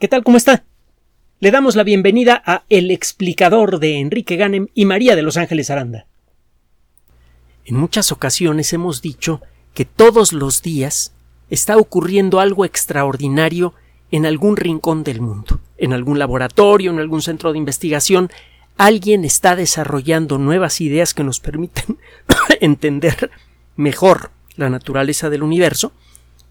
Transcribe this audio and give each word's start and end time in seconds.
¿Qué 0.00 0.08
tal? 0.08 0.24
¿Cómo 0.24 0.36
está? 0.36 0.64
Le 1.38 1.52
damos 1.52 1.76
la 1.76 1.84
bienvenida 1.84 2.42
a 2.44 2.64
El 2.68 2.90
explicador 2.90 3.78
de 3.78 4.00
Enrique 4.00 4.34
Ganem 4.34 4.66
y 4.74 4.86
María 4.86 5.14
de 5.14 5.22
Los 5.22 5.36
Ángeles 5.36 5.70
Aranda. 5.70 6.06
En 7.64 7.76
muchas 7.76 8.10
ocasiones 8.10 8.72
hemos 8.72 9.02
dicho 9.02 9.40
que 9.72 9.84
todos 9.84 10.32
los 10.32 10.62
días 10.62 11.14
está 11.48 11.76
ocurriendo 11.76 12.40
algo 12.40 12.64
extraordinario 12.64 13.72
en 14.10 14.26
algún 14.26 14.56
rincón 14.56 15.04
del 15.04 15.20
mundo, 15.20 15.60
en 15.78 15.92
algún 15.92 16.18
laboratorio, 16.18 16.90
en 16.90 16.98
algún 16.98 17.22
centro 17.22 17.52
de 17.52 17.58
investigación, 17.58 18.30
alguien 18.76 19.24
está 19.24 19.54
desarrollando 19.54 20.38
nuevas 20.38 20.80
ideas 20.80 21.14
que 21.14 21.22
nos 21.22 21.38
permiten 21.38 21.98
entender 22.60 23.30
mejor 23.76 24.32
la 24.56 24.70
naturaleza 24.70 25.30
del 25.30 25.44
universo 25.44 25.92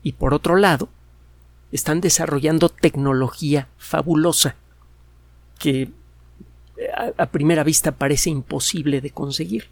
y 0.02 0.14
por 0.14 0.34
otro 0.34 0.55
lado 0.55 0.88
están 1.74 2.02
desarrollando 2.02 2.70
tecnología 2.70 3.68
fabulosa 3.78 4.56
que 5.57 5.89
a, 7.18 7.25
primera 7.25 7.64
vista 7.64 7.92
parece 7.92 8.30
imposible 8.30 9.02
de 9.02 9.10
conseguir. 9.10 9.70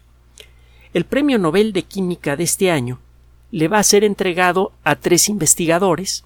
El 0.92 1.04
Premio 1.04 1.38
Nobel 1.38 1.72
de 1.72 1.84
Química 1.84 2.36
de 2.36 2.44
este 2.44 2.70
año 2.70 2.98
le 3.52 3.68
va 3.68 3.78
a 3.78 3.84
ser 3.84 4.02
entregado 4.02 4.72
a 4.82 4.96
tres 4.96 5.28
investigadores, 5.28 6.24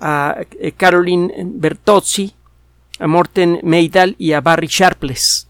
a 0.00 0.38
eh, 0.58 0.72
Caroline 0.72 1.32
Bertozzi, 1.44 2.32
a 2.98 3.06
Morten 3.06 3.60
Meidal 3.62 4.16
y 4.18 4.32
a 4.32 4.40
Barry 4.40 4.68
Sharpless. 4.68 5.46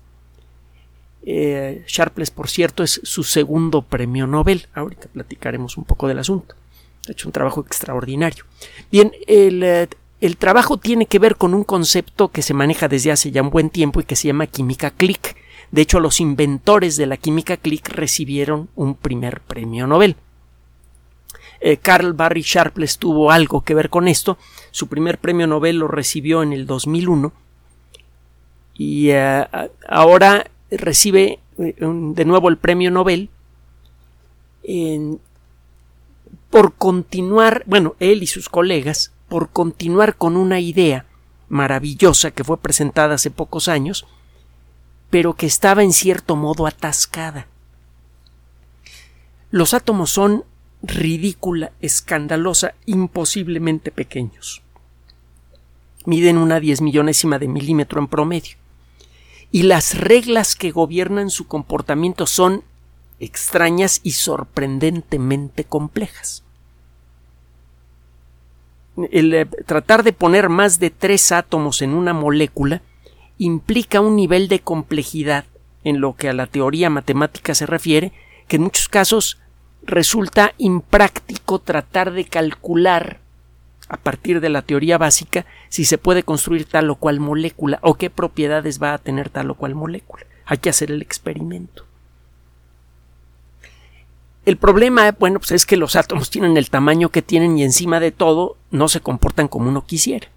Eh, 1.23 1.85
Sharpless, 1.87 2.31
por 2.31 2.49
cierto, 2.49 2.83
es 2.83 3.01
su 3.05 3.23
segundo 3.23 3.83
premio 3.83 4.27
Nobel. 4.27 4.67
Ahorita 4.75 5.09
platicaremos 5.09 5.77
un 5.77 5.85
poco 5.85 6.09
del 6.09 6.19
asunto. 6.19 6.57
Ha 7.09 7.13
hecho 7.13 7.29
un 7.29 7.33
trabajo 7.33 7.61
extraordinario. 7.61 8.45
Bien, 8.91 9.13
eh, 9.27 9.89
el, 10.21 10.37
trabajo 10.37 10.79
tiene 10.79 11.07
que 11.07 11.19
ver 11.19 11.37
con 11.37 11.55
un 11.55 11.65
concepto 11.65 12.29
que 12.29 12.43
se 12.43 12.55
maneja 12.55 12.89
desde 12.89 13.13
hace 13.13 13.31
ya 13.31 13.43
un 13.43 13.51
buen 13.51 13.71
tiempo 13.71 14.01
y 14.01 14.05
que 14.05 14.17
se 14.17 14.29
llama 14.29 14.47
química 14.47 14.91
click. 14.91 15.37
De 15.71 15.83
hecho, 15.83 16.01
los 16.01 16.21
inventores 16.21 16.97
de 16.97 17.07
la 17.07 17.17
química 17.17 17.57
click 17.57 17.89
recibieron 17.89 18.69
un 18.75 18.95
primer 18.95 19.41
premio 19.41 19.87
Nobel. 19.87 20.17
Eh, 21.61 21.79
Carl 21.79 22.13
Barry 22.13 22.43
Sharpless 22.43 22.99
tuvo 22.99 23.31
algo 23.31 23.63
que 23.63 23.75
ver 23.75 23.91
con 23.91 24.09
esto. 24.09 24.39
Su 24.71 24.89
primer 24.89 25.19
premio 25.19 25.47
Nobel 25.47 25.79
lo 25.79 25.89
recibió 25.89 26.43
en 26.43 26.53
el 26.53 26.67
2001 26.67 27.33
y 28.77 29.11
eh, 29.11 29.47
ahora 29.89 30.51
recibe 30.71 31.39
de 31.57 32.25
nuevo 32.25 32.49
el 32.49 32.57
premio 32.57 32.91
Nobel 32.91 33.31
en, 34.65 35.21
por 36.55 36.75
continuar, 36.75 37.65
bueno, 37.67 37.97
él 37.99 38.23
y 38.23 38.29
sus 38.29 38.49
colegas, 38.49 39.11
por 39.29 39.51
continuar 39.51 40.15
con 40.15 40.37
una 40.37 40.61
idea 40.61 41.05
maravillosa 41.49 42.31
que 42.31 42.45
fue 42.45 42.59
presentada 42.59 43.17
hace 43.17 43.33
pocos 43.33 43.67
años, 43.67 44.07
pero 45.11 45.35
que 45.35 45.47
estaba 45.47 45.83
en 45.83 45.93
cierto 45.93 46.37
modo 46.37 46.69
atascada. 46.69 47.49
Los 49.51 49.75
átomos 49.75 50.11
son 50.11 50.45
ridícula, 50.81 51.73
escandalosa, 51.81 52.75
imposiblemente 52.87 53.91
pequeños. 53.91 54.63
Miden 56.05 56.39
una 56.39 56.61
diez 56.61 56.81
millonésima 56.81 57.41
de 57.41 57.49
milímetro 57.49 57.99
en 57.99 58.07
promedio. 58.07 58.59
Y 59.51 59.65
las 59.65 59.99
reglas 59.99 60.55
que 60.55 60.71
gobiernan 60.71 61.31
su 61.31 61.49
comportamiento 61.49 62.29
son 62.29 62.63
extrañas 63.19 63.99
y 64.05 64.13
sorprendentemente 64.13 65.65
complejas 65.65 66.44
el 69.11 69.35
eh, 69.35 69.47
tratar 69.67 70.03
de 70.03 70.13
poner 70.13 70.49
más 70.49 70.79
de 70.79 70.91
tres 70.91 71.33
átomos 71.33 71.83
en 71.83 71.95
una 71.95 72.13
molécula 72.13 72.83
implica 73.39 74.01
un 74.01 74.17
nivel 74.17 74.49
de 74.49 74.61
complejidad 74.61 75.45
en 75.83 76.01
lo 76.01 76.15
que 76.17 76.29
a 76.29 76.33
la 76.33 76.47
teoría 76.47 76.91
matemática 76.91 77.55
se 77.55 77.67
refiere, 77.67 78.13
que 78.49 78.57
en 78.57 78.63
muchos 78.63 78.89
casos 78.89 79.39
resulta 79.83 80.55
impráctico 80.59 81.59
tratar 81.59 82.13
de 82.13 82.25
calcular 82.25 83.19
a 83.89 83.99
partir 83.99 84.41
de 84.41 84.49
la 84.49 84.63
teoría 84.63 84.97
básica 84.97 85.45
si 85.69 85.85
se 85.85 85.99
puede 85.99 86.23
construir 86.23 86.65
tal 86.65 86.89
o 86.91 86.97
cual 86.97 87.21
molécula 87.21 87.79
o 87.83 87.95
qué 87.95 88.09
propiedades 88.09 88.83
va 88.83 88.95
a 88.95 88.99
tener 88.99 89.29
tal 89.29 89.51
o 89.51 89.55
cual 89.55 89.75
molécula. 89.75 90.25
Hay 90.47 90.59
que 90.59 90.71
hacer 90.71 90.91
el 90.91 91.03
experimento. 91.03 91.85
El 94.45 94.59
problema, 94.59 95.13
bueno, 95.19 95.39
pues 95.39 95.53
es 95.53 95.67
que 95.67 95.77
los 95.77 95.97
átomos 95.97 96.29
tienen 96.29 96.57
el 96.57 96.69
tamaño 96.69 97.09
que 97.09 97.23
tienen 97.23 97.57
y 97.57 97.65
encima 97.65 97.99
de 97.99 98.13
todo 98.13 98.57
no 98.71 98.89
se 98.89 99.01
comportan 99.01 99.49
como 99.49 99.71
uno 99.71 99.87
quisiera. 99.87 100.29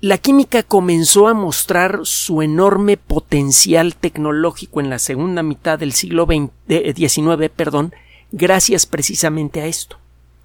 La 0.00 0.18
química 0.18 0.64
comenzó 0.64 1.28
a 1.28 1.34
mostrar 1.34 2.00
su 2.04 2.42
enorme 2.42 2.96
potencial 2.96 3.94
tecnológico 3.94 4.80
en 4.80 4.90
la 4.90 4.98
segunda 4.98 5.44
mitad 5.44 5.78
del 5.78 5.92
siglo 5.92 6.26
XIX, 6.26 6.50
eh, 6.68 7.50
perdón, 7.54 7.94
gracias 8.32 8.86
precisamente 8.86 9.60
a 9.60 9.66
esto, 9.66 9.98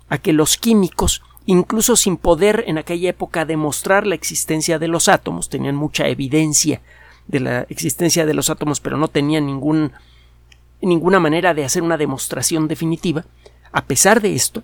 a 0.10 0.20
que 0.20 0.32
los 0.32 0.58
químicos, 0.58 1.24
incluso 1.48 1.96
sin 1.96 2.18
poder 2.18 2.66
en 2.68 2.78
aquella 2.78 3.10
época 3.10 3.46
demostrar 3.46 4.06
la 4.06 4.14
existencia 4.14 4.78
de 4.78 4.90
los 4.90 5.08
átomos, 5.08 5.50
tenían 5.50 5.76
mucha 5.76 6.08
evidencia 6.08 6.82
de 7.26 7.40
la 7.40 7.62
existencia 7.62 8.28
de 8.28 8.36
los 8.36 8.52
átomos, 8.52 8.80
pero 8.80 8.98
no 8.98 9.08
tenían 9.08 9.48
ningún 9.48 9.92
ninguna 10.82 11.20
manera 11.20 11.54
de 11.54 11.66
hacer 11.66 11.84
una 11.84 11.98
demostración 11.98 12.68
definitiva. 12.68 13.26
A 13.72 13.86
pesar 13.86 14.22
de 14.22 14.36
esto, 14.36 14.64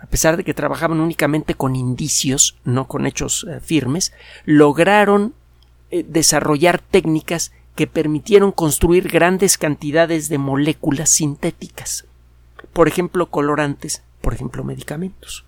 a 0.00 0.06
pesar 0.06 0.36
de 0.36 0.44
que 0.44 0.54
trabajaban 0.54 1.00
únicamente 1.00 1.54
con 1.54 1.76
indicios, 1.76 2.56
no 2.64 2.86
con 2.86 3.06
hechos 3.06 3.46
eh, 3.48 3.60
firmes, 3.60 4.12
lograron 4.44 5.34
eh, 5.90 6.04
desarrollar 6.08 6.78
técnicas 6.78 7.52
que 7.74 7.86
permitieron 7.86 8.52
construir 8.52 9.08
grandes 9.08 9.58
cantidades 9.58 10.28
de 10.28 10.38
moléculas 10.38 11.10
sintéticas, 11.10 12.06
por 12.72 12.86
ejemplo, 12.88 13.26
colorantes, 13.30 14.02
por 14.20 14.34
ejemplo, 14.34 14.62
medicamentos 14.62 15.44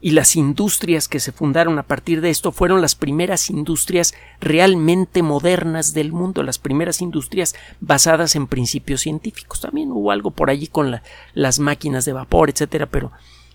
y 0.00 0.10
las 0.10 0.36
industrias 0.36 1.08
que 1.08 1.20
se 1.20 1.32
fundaron 1.32 1.78
a 1.78 1.82
partir 1.82 2.20
de 2.20 2.30
esto 2.30 2.52
fueron 2.52 2.82
las 2.82 2.94
primeras 2.94 3.48
industrias 3.48 4.14
realmente 4.40 5.22
modernas 5.22 5.94
del 5.94 6.12
mundo, 6.12 6.42
las 6.42 6.58
primeras 6.58 7.00
industrias 7.00 7.54
basadas 7.80 8.36
en 8.36 8.46
principios 8.46 9.00
científicos. 9.00 9.60
También 9.60 9.90
hubo 9.90 10.10
algo 10.10 10.30
por 10.30 10.50
allí 10.50 10.66
con 10.66 11.00
las 11.34 11.58
máquinas 11.58 12.04
de 12.04 12.12
vapor, 12.12 12.50
etcétera, 12.50 12.86
pero 12.86 13.10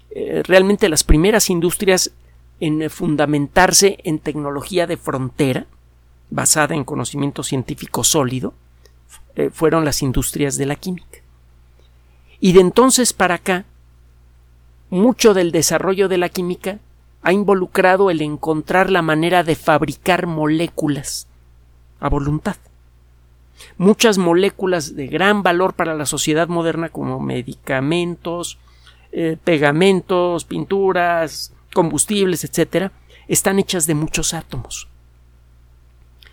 eh, 0.09 0.41
realmente 0.45 0.89
las 0.89 1.03
primeras 1.03 1.49
industrias 1.49 2.11
en 2.59 2.89
fundamentarse 2.89 3.97
en 4.03 4.19
tecnología 4.19 4.87
de 4.87 4.97
frontera, 4.97 5.65
basada 6.29 6.75
en 6.75 6.83
conocimiento 6.83 7.43
científico 7.43 8.03
sólido, 8.03 8.53
eh, 9.35 9.49
fueron 9.51 9.85
las 9.85 10.01
industrias 10.01 10.57
de 10.57 10.65
la 10.65 10.75
química. 10.75 11.19
Y 12.39 12.53
de 12.53 12.61
entonces 12.61 13.13
para 13.13 13.35
acá, 13.35 13.65
mucho 14.91 15.33
del 15.33 15.51
desarrollo 15.51 16.09
de 16.09 16.17
la 16.17 16.29
química 16.29 16.77
ha 17.23 17.33
involucrado 17.33 18.11
el 18.11 18.21
encontrar 18.21 18.89
la 18.89 19.01
manera 19.01 19.43
de 19.43 19.55
fabricar 19.55 20.27
moléculas 20.27 21.27
a 21.99 22.09
voluntad. 22.09 22.57
Muchas 23.77 24.17
moléculas 24.17 24.95
de 24.95 25.07
gran 25.07 25.43
valor 25.43 25.73
para 25.73 25.95
la 25.95 26.05
sociedad 26.05 26.49
moderna 26.49 26.89
como 26.89 27.19
medicamentos, 27.19 28.57
eh, 29.13 29.37
pegamentos, 29.41 30.43
pinturas, 30.45 31.53
combustibles, 31.73 32.43
etc., 32.43 32.91
están 33.27 33.59
hechas 33.59 33.87
de 33.87 33.95
muchos 33.95 34.33
átomos. 34.33 34.89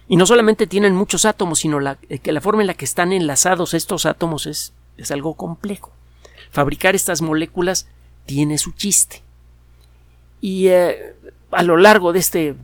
Y 0.08 0.16
no 0.16 0.26
solamente 0.26 0.66
tienen 0.66 0.96
muchos 0.96 1.26
átomos, 1.26 1.60
sino 1.60 1.78
eh, 1.80 2.19
que 2.19 2.32
la 2.32 2.40
forma 2.40 2.62
en 2.62 2.66
la 2.66 2.75
que 2.75 2.86
están 2.86 3.12
enlazados 3.12 3.75
estos 3.75 4.04
átomos 4.04 4.46
es 4.46 4.72
algo 5.12 5.34
complejo. 5.34 5.92
Fabricar 6.50 6.96
estas 6.96 7.20
moléculas 7.20 7.86
tiene 8.28 8.59
su 8.59 8.72
chiste. 8.72 9.22
Y 10.43 10.67
eh, 10.67 11.14
a 11.50 11.62
lo 11.62 11.79
largo 11.79 12.12
de 12.12 12.19
este 12.19 12.56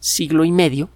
siglo 0.00 0.44
y 0.44 0.50
medio, 0.50 0.90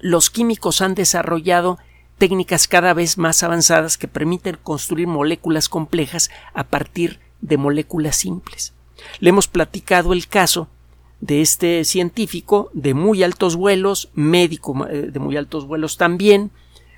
los 0.00 0.28
químicos 0.28 0.82
han 0.82 0.94
desarrollado 0.94 1.78
técnicas 2.18 2.68
cada 2.68 2.92
vez 2.92 3.16
más 3.16 3.42
avanzadas 3.42 3.96
que 3.96 4.06
permiten 4.06 4.58
construir 4.62 5.06
moléculas 5.06 5.70
complejas 5.70 6.30
a 6.52 6.64
partir 6.64 7.20
de 7.40 7.56
moléculas 7.56 8.16
simples. 8.16 8.74
Le 9.18 9.30
hemos 9.30 9.48
platicado 9.48 10.12
el 10.12 10.28
caso 10.28 10.68
de 11.22 11.40
este 11.40 11.84
científico 11.86 12.70
de 12.74 12.92
muy 12.92 13.22
altos 13.22 13.56
vuelos, 13.56 14.10
médico 14.12 14.86
eh, 14.88 15.08
de 15.10 15.18
muy 15.18 15.38
altos 15.38 15.66
vuelos 15.66 15.96
también, 15.96 16.50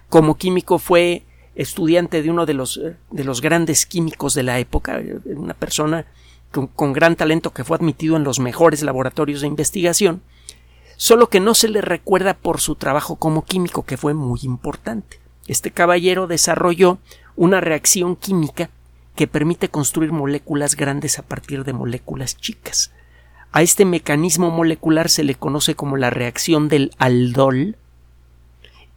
como 0.08 0.36
químico 0.36 0.80
fue 0.80 1.22
estudiante 1.54 2.22
de 2.22 2.30
uno 2.30 2.46
de 2.46 2.54
los, 2.54 2.76
eh, 2.76 2.96
de 3.10 3.24
los 3.24 3.40
grandes 3.40 3.86
químicos 3.86 4.34
de 4.34 4.42
la 4.42 4.58
época, 4.58 4.98
eh, 4.98 5.18
una 5.26 5.54
persona 5.54 6.06
con, 6.50 6.92
gran 6.92 7.16
talento 7.16 7.52
que 7.52 7.64
fue 7.64 7.76
admitido 7.76 8.16
en 8.16 8.24
los 8.24 8.40
mejores 8.40 8.82
laboratorios 8.82 9.40
de 9.40 9.46
investigación, 9.46 10.22
solo 10.96 11.28
que 11.28 11.40
no 11.40 11.54
se 11.54 11.68
le 11.68 11.80
recuerda 11.80 12.34
por 12.34 12.60
su 12.60 12.74
trabajo 12.74 13.16
como 13.16 13.44
químico, 13.44 13.84
que 13.84 13.96
fue 13.96 14.14
muy 14.14 14.40
importante. 14.42 15.20
Este 15.46 15.70
caballero 15.70 16.26
desarrolló 16.26 16.98
una 17.36 17.60
reacción 17.60 18.16
química 18.16 18.70
que 19.14 19.26
permite 19.26 19.68
construir 19.68 20.12
moléculas 20.12 20.76
grandes 20.76 21.18
a 21.18 21.22
partir 21.22 21.64
de 21.64 21.72
moléculas 21.72 22.36
chicas. 22.36 22.92
A 23.52 23.62
este 23.62 23.84
mecanismo 23.84 24.50
molecular 24.50 25.08
se 25.08 25.24
le 25.24 25.34
conoce 25.34 25.74
como 25.74 25.96
la 25.96 26.10
reacción 26.10 26.68
del 26.68 26.92
aldol 26.98 27.76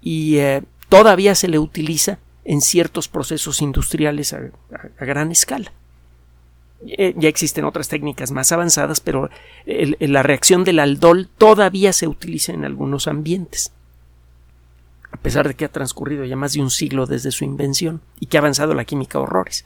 y 0.02 0.38
eh, 0.38 0.62
todavía 0.90 1.34
se 1.34 1.48
le 1.48 1.58
utiliza 1.58 2.20
en 2.46 2.62
ciertos 2.62 3.08
procesos 3.08 3.62
industriales 3.62 4.34
a, 4.34 4.52
gran 5.00 5.32
escala. 5.32 5.72
Eh, 6.86 7.14
ya 7.18 7.30
existen 7.30 7.64
otras 7.64 7.88
técnicas 7.88 8.32
más 8.32 8.52
avanzadas, 8.52 9.00
pero 9.00 9.30
la 9.66 10.24
reacción 10.24 10.64
del 10.64 10.80
aldol 10.80 11.30
todavía 11.38 11.94
se 11.94 12.08
utiliza 12.08 12.52
en 12.52 12.66
algunos 12.66 13.08
ambientes 13.08 13.72
a 15.14 15.18
pesar 15.18 15.48
de 15.48 15.54
que 15.54 15.66
ha 15.66 15.72
transcurrido 15.72 16.26
ya 16.26 16.36
más 16.36 16.54
de 16.54 16.62
un 16.62 16.72
siglo 16.72 17.06
desde 17.06 17.32
su 17.32 17.46
invención 17.46 18.02
y 18.20 18.26
que 18.26 18.38
ha 18.38 18.40
avanzado 18.40 18.74
la 18.74 18.84
química 18.84 19.20
horrores. 19.20 19.64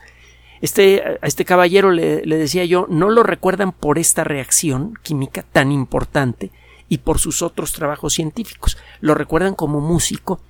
Este, 0.62 1.02
a 1.22 1.26
este 1.26 1.46
caballero 1.46 1.92
le, 1.92 2.22
decía 2.26 2.66
yo, 2.66 2.86
no 2.90 3.10
lo 3.10 3.24
recuerdan 3.24 3.72
por 3.72 3.98
esta 3.98 4.26
reacción 4.26 4.96
química 5.04 5.44
tan 5.44 5.72
importante 5.72 6.52
y 6.90 7.00
por 7.00 7.20
sus 7.20 7.42
otros 7.42 7.72
trabajos 7.72 8.14
científicos. 8.14 8.78
Lo 9.00 9.16
recuerdan 9.16 9.56
como 9.56 9.80
músico 9.80 10.42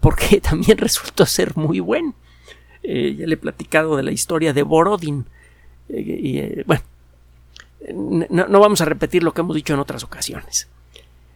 porque 0.00 0.40
también 0.42 0.78
resultó 0.78 1.26
ser 1.26 1.56
muy 1.56 1.80
bueno. 1.80 2.14
Eh, 2.82 3.16
ya 3.18 3.26
le 3.26 3.34
he 3.34 3.38
platicado 3.38 3.96
de 3.96 4.02
la 4.02 4.12
historia 4.12 4.52
de 4.52 4.62
Borodin. 4.62 5.26
Eh, 5.88 6.04
eh, 6.58 6.64
bueno, 6.66 6.82
no 8.30 8.60
vamos 8.60 8.80
a 8.80 8.84
repetir 8.84 9.22
lo 9.22 9.32
que 9.32 9.40
hemos 9.40 9.56
dicho 9.56 9.74
en 9.74 9.80
otras 9.80 10.04
ocasiones. 10.04 10.68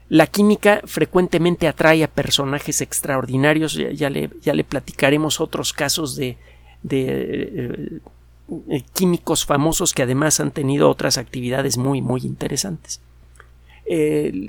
La 0.08 0.26
química 0.26 0.80
frecuentemente 0.84 1.68
atrae 1.68 2.02
a 2.02 2.08
personajes 2.08 2.80
extraordinarios, 2.80 3.74
ya, 3.74 4.10
le, 4.10 4.30
ya 4.42 4.54
le, 4.54 4.64
platicaremos 4.64 5.40
otros 5.40 5.72
casos 5.72 6.16
de, 6.16 6.36
de 6.82 8.00
eh, 8.68 8.82
químicos 8.92 9.44
famosos 9.44 9.94
que 9.94 10.02
además 10.02 10.40
han 10.40 10.50
tenido 10.50 10.90
otras 10.90 11.16
actividades 11.16 11.78
muy, 11.78 12.02
muy 12.02 12.22
interesantes. 12.22 13.00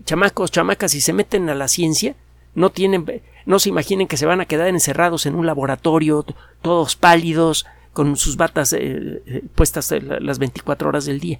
chamacos, 0.06 0.52
chamacas, 0.52 0.92
si 0.92 1.02
se 1.02 1.14
meten 1.14 1.50
a 1.50 1.56
la 1.56 1.68
ciencia, 1.68 2.16
no 2.56 2.72
tienen, 2.72 3.06
no 3.46 3.60
se 3.60 3.70
imaginen 3.70 4.08
que 4.08 4.18
se 4.18 4.26
van 4.26 4.42
a 4.42 4.46
quedar 4.46 4.68
encerrados 4.68 5.26
en 5.26 5.36
un 5.36 5.46
laboratorio, 5.46 6.26
todos 6.62 6.96
pálidos, 6.96 7.66
con 7.94 8.16
sus 8.16 8.38
batas 8.38 8.74
eh, 8.74 9.22
eh, 9.26 9.44
puestas 9.56 9.92
las 9.92 10.40
24 10.40 10.88
horas 10.90 11.06
del 11.06 11.20
día. 11.20 11.40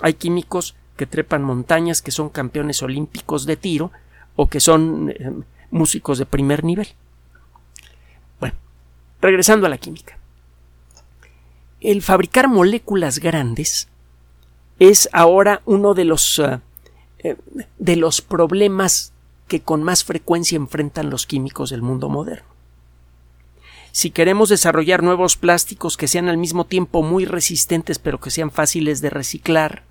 Hay 0.00 0.14
químicos 0.14 0.74
que 0.96 1.06
trepan 1.06 1.42
montañas, 1.42 2.02
que 2.02 2.10
son 2.10 2.28
campeones 2.28 2.82
olímpicos 2.82 3.46
de 3.46 3.56
tiro 3.56 3.90
o 4.36 4.48
que 4.48 4.60
son 4.60 5.10
eh, 5.10 5.32
músicos 5.70 6.18
de 6.18 6.26
primer 6.26 6.64
nivel. 6.64 6.88
Bueno, 8.38 8.54
regresando 9.20 9.66
a 9.66 9.70
la 9.70 9.78
química. 9.78 10.18
El 11.80 12.02
fabricar 12.02 12.48
moléculas 12.48 13.18
grandes 13.18 13.88
es 14.78 15.08
ahora 15.12 15.62
uno 15.64 15.94
de 15.94 16.04
los, 16.04 16.38
eh, 16.38 16.60
eh, 17.20 17.36
de 17.78 17.96
los 17.96 18.20
problemas 18.20 19.12
que 19.50 19.60
con 19.60 19.82
más 19.82 20.04
frecuencia 20.04 20.54
enfrentan 20.54 21.10
los 21.10 21.26
químicos 21.26 21.70
del 21.70 21.82
mundo 21.82 22.08
moderno. 22.08 22.46
Si 23.90 24.12
queremos 24.12 24.48
desarrollar 24.48 25.02
nuevos 25.02 25.36
plásticos 25.36 25.96
que 25.96 26.06
sean 26.06 26.28
al 26.28 26.38
mismo 26.38 26.66
tiempo 26.66 27.02
muy 27.02 27.24
resistentes 27.24 27.98
pero 27.98 28.20
que 28.20 28.30
sean 28.30 28.52
fáciles 28.52 29.00
de 29.00 29.10
reciclar, 29.10 29.82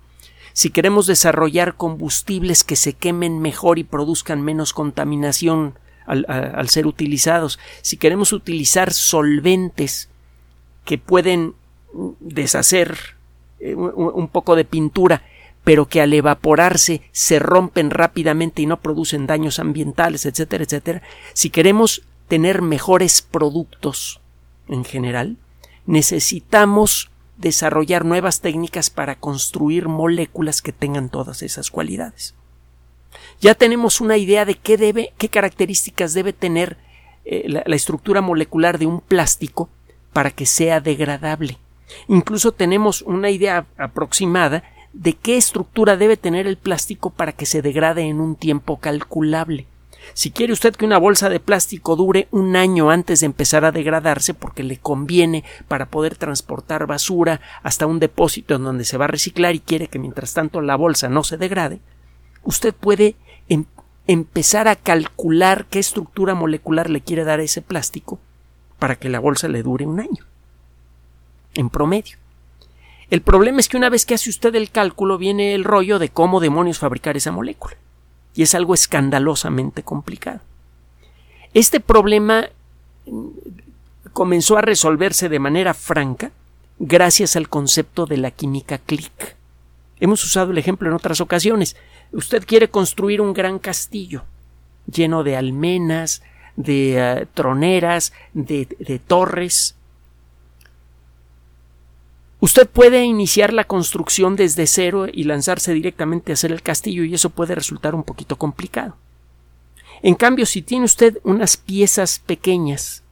si 0.54 0.70
queremos 0.70 1.06
desarrollar 1.06 1.76
combustibles 1.76 2.64
que 2.64 2.74
se 2.74 2.94
quemen 2.94 3.38
mejor 3.40 3.78
y 3.78 3.84
produzcan 3.84 4.40
menos 4.40 4.72
contaminación 4.72 5.78
al, 6.06 6.68
ser 6.70 6.86
utilizados, 6.86 7.58
si 7.82 7.98
queremos 7.98 8.32
utilizar 8.32 8.94
solventes 8.94 10.08
que 10.86 10.96
pueden 10.96 11.54
deshacer 12.18 12.96
eh, 13.60 13.74
un 13.74 14.26
poco 14.28 14.56
de 14.56 14.64
pintura, 14.64 15.22
pero 15.70 15.86
que 15.86 16.00
al 16.00 16.12
evaporarse 16.12 17.00
se 17.12 17.38
rompen 17.38 17.90
rápidamente 17.90 18.60
y 18.60 18.66
no 18.66 18.80
producen 18.80 19.28
daños 19.28 19.60
ambientales, 19.60 20.26
etcétera, 20.26 20.64
etcétera, 20.64 21.00
si 21.32 21.48
queremos 21.48 22.02
tener 22.26 22.60
mejores 22.60 23.22
productos 23.22 24.20
en 24.66 24.84
general, 24.84 25.36
necesitamos 25.86 27.12
desarrollar 27.36 28.04
nuevas 28.04 28.40
técnicas 28.40 28.90
para 28.90 29.14
construir 29.20 29.86
moléculas 29.86 30.60
que 30.60 30.72
tengan 30.72 31.08
todas 31.08 31.40
esas 31.40 31.70
cualidades. 31.70 32.34
Ya 33.40 33.54
tenemos 33.54 34.00
una 34.00 34.16
idea 34.16 34.44
de 34.44 34.56
qué 34.56 34.76
debe, 34.76 35.12
qué 35.18 35.28
características 35.28 36.14
debe 36.14 36.32
tener 36.32 36.78
eh, 37.24 37.44
la, 37.46 37.62
la 37.64 37.76
estructura 37.76 38.20
molecular 38.20 38.80
de 38.80 38.86
un 38.86 39.00
plástico 39.00 39.68
para 40.12 40.32
que 40.32 40.46
sea 40.46 40.80
degradable. 40.80 41.58
Incluso 42.08 42.50
tenemos 42.50 43.02
una 43.02 43.30
idea 43.30 43.66
aproximada 43.78 44.64
de 44.92 45.14
qué 45.14 45.36
estructura 45.36 45.96
debe 45.96 46.16
tener 46.16 46.46
el 46.46 46.56
plástico 46.56 47.10
para 47.10 47.32
que 47.32 47.46
se 47.46 47.62
degrade 47.62 48.02
en 48.02 48.20
un 48.20 48.36
tiempo 48.36 48.78
calculable. 48.78 49.66
Si 50.14 50.30
quiere 50.30 50.52
usted 50.52 50.74
que 50.74 50.84
una 50.84 50.98
bolsa 50.98 51.28
de 51.28 51.40
plástico 51.40 51.94
dure 51.94 52.26
un 52.30 52.56
año 52.56 52.90
antes 52.90 53.20
de 53.20 53.26
empezar 53.26 53.64
a 53.64 53.72
degradarse 53.72 54.34
porque 54.34 54.62
le 54.62 54.78
conviene 54.78 55.44
para 55.68 55.86
poder 55.86 56.16
transportar 56.16 56.86
basura 56.86 57.40
hasta 57.62 57.86
un 57.86 58.00
depósito 58.00 58.54
en 58.56 58.64
donde 58.64 58.84
se 58.84 58.96
va 58.96 59.04
a 59.04 59.08
reciclar 59.08 59.54
y 59.54 59.60
quiere 59.60 59.88
que 59.88 59.98
mientras 59.98 60.34
tanto 60.34 60.60
la 60.60 60.76
bolsa 60.76 61.08
no 61.08 61.22
se 61.22 61.36
degrade, 61.36 61.80
usted 62.42 62.74
puede 62.74 63.14
em, 63.48 63.66
empezar 64.06 64.68
a 64.68 64.76
calcular 64.76 65.66
qué 65.66 65.78
estructura 65.78 66.34
molecular 66.34 66.90
le 66.90 67.02
quiere 67.02 67.24
dar 67.24 67.40
ese 67.40 67.62
plástico 67.62 68.18
para 68.78 68.96
que 68.96 69.10
la 69.10 69.20
bolsa 69.20 69.46
le 69.48 69.62
dure 69.62 69.86
un 69.86 70.00
año. 70.00 70.26
En 71.54 71.68
promedio. 71.68 72.19
El 73.10 73.22
problema 73.22 73.58
es 73.58 73.68
que 73.68 73.76
una 73.76 73.90
vez 73.90 74.06
que 74.06 74.14
hace 74.14 74.30
usted 74.30 74.54
el 74.54 74.70
cálculo 74.70 75.18
viene 75.18 75.54
el 75.54 75.64
rollo 75.64 75.98
de 75.98 76.10
cómo 76.10 76.38
demonios 76.38 76.78
fabricar 76.78 77.16
esa 77.16 77.32
molécula 77.32 77.76
y 78.34 78.42
es 78.42 78.54
algo 78.54 78.72
escandalosamente 78.72 79.82
complicado. 79.82 80.40
Este 81.52 81.80
problema 81.80 82.48
mm, 83.06 83.28
comenzó 84.12 84.56
a 84.56 84.62
resolverse 84.62 85.28
de 85.28 85.40
manera 85.40 85.74
franca 85.74 86.30
gracias 86.78 87.34
al 87.34 87.48
concepto 87.48 88.06
de 88.06 88.16
la 88.16 88.30
química 88.30 88.78
click. 88.78 89.36
Hemos 89.98 90.24
usado 90.24 90.52
el 90.52 90.58
ejemplo 90.58 90.88
en 90.88 90.94
otras 90.94 91.20
ocasiones. 91.20 91.76
Usted 92.12 92.46
quiere 92.46 92.70
construir 92.70 93.20
un 93.20 93.34
gran 93.34 93.58
castillo 93.58 94.22
lleno 94.90 95.24
de 95.24 95.36
almenas, 95.36 96.22
de 96.54 96.96
eh, 96.96 97.26
troneras, 97.34 98.12
de 98.32 99.00
torres, 99.04 99.74
Usted 102.40 102.66
puede 102.68 103.04
iniciar 103.04 103.52
la 103.52 103.64
construcción 103.64 104.34
desde 104.34 104.66
cero 104.66 105.06
y 105.12 105.24
lanzarse 105.24 105.74
directamente 105.74 106.32
a 106.32 106.34
hacer 106.34 106.52
el 106.52 106.62
castillo 106.62 107.04
y 107.04 107.14
eso 107.14 107.28
puede 107.28 107.54
resultar 107.54 107.94
un 107.94 108.02
poquito 108.02 108.36
complicado. 108.36 108.96
En 110.02 110.14
cambio, 110.14 110.46
si 110.46 110.62
tiene 110.62 110.86
usted 110.86 111.18
unas 111.22 111.58
piezas 111.58 112.18
pequeñas, 112.18 113.02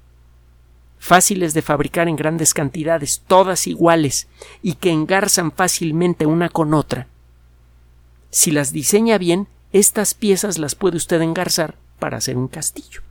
fáciles 0.99 1.53
de 1.53 1.61
fabricar 1.61 2.09
en 2.09 2.17
grandes 2.17 2.55
cantidades, 2.55 3.23
todas 3.27 3.67
iguales, 3.67 4.29
y 4.63 4.75
que 4.75 4.91
engarzan 4.91 5.53
fácilmente 5.53 6.25
una 6.25 6.49
con 6.49 6.73
otra, 6.73 7.07
si 8.31 8.51
las 8.51 8.73
diseña 8.73 9.19
bien, 9.19 9.47
estas 9.73 10.15
piezas 10.15 10.57
las 10.57 10.75
puede 10.75 10.97
usted 10.97 11.21
engarzar 11.21 11.77
para 11.99 12.17
hacer 12.17 12.39
un 12.39 12.49
castillo. 12.49 13.03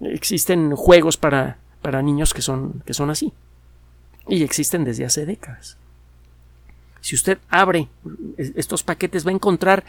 Existen 0.00 0.76
juegos 0.76 1.16
para, 1.16 1.56
para 1.80 2.02
niños 2.02 2.34
que 2.34 2.42
son, 2.42 2.82
que 2.84 2.92
son 2.92 3.08
así 3.08 3.32
y 4.28 4.42
existen 4.42 4.84
desde 4.84 5.04
hace 5.04 5.26
décadas. 5.26 5.76
Si 7.00 7.14
usted 7.14 7.38
abre 7.48 7.88
estos 8.36 8.82
paquetes 8.82 9.24
va 9.24 9.30
a 9.30 9.34
encontrar 9.34 9.84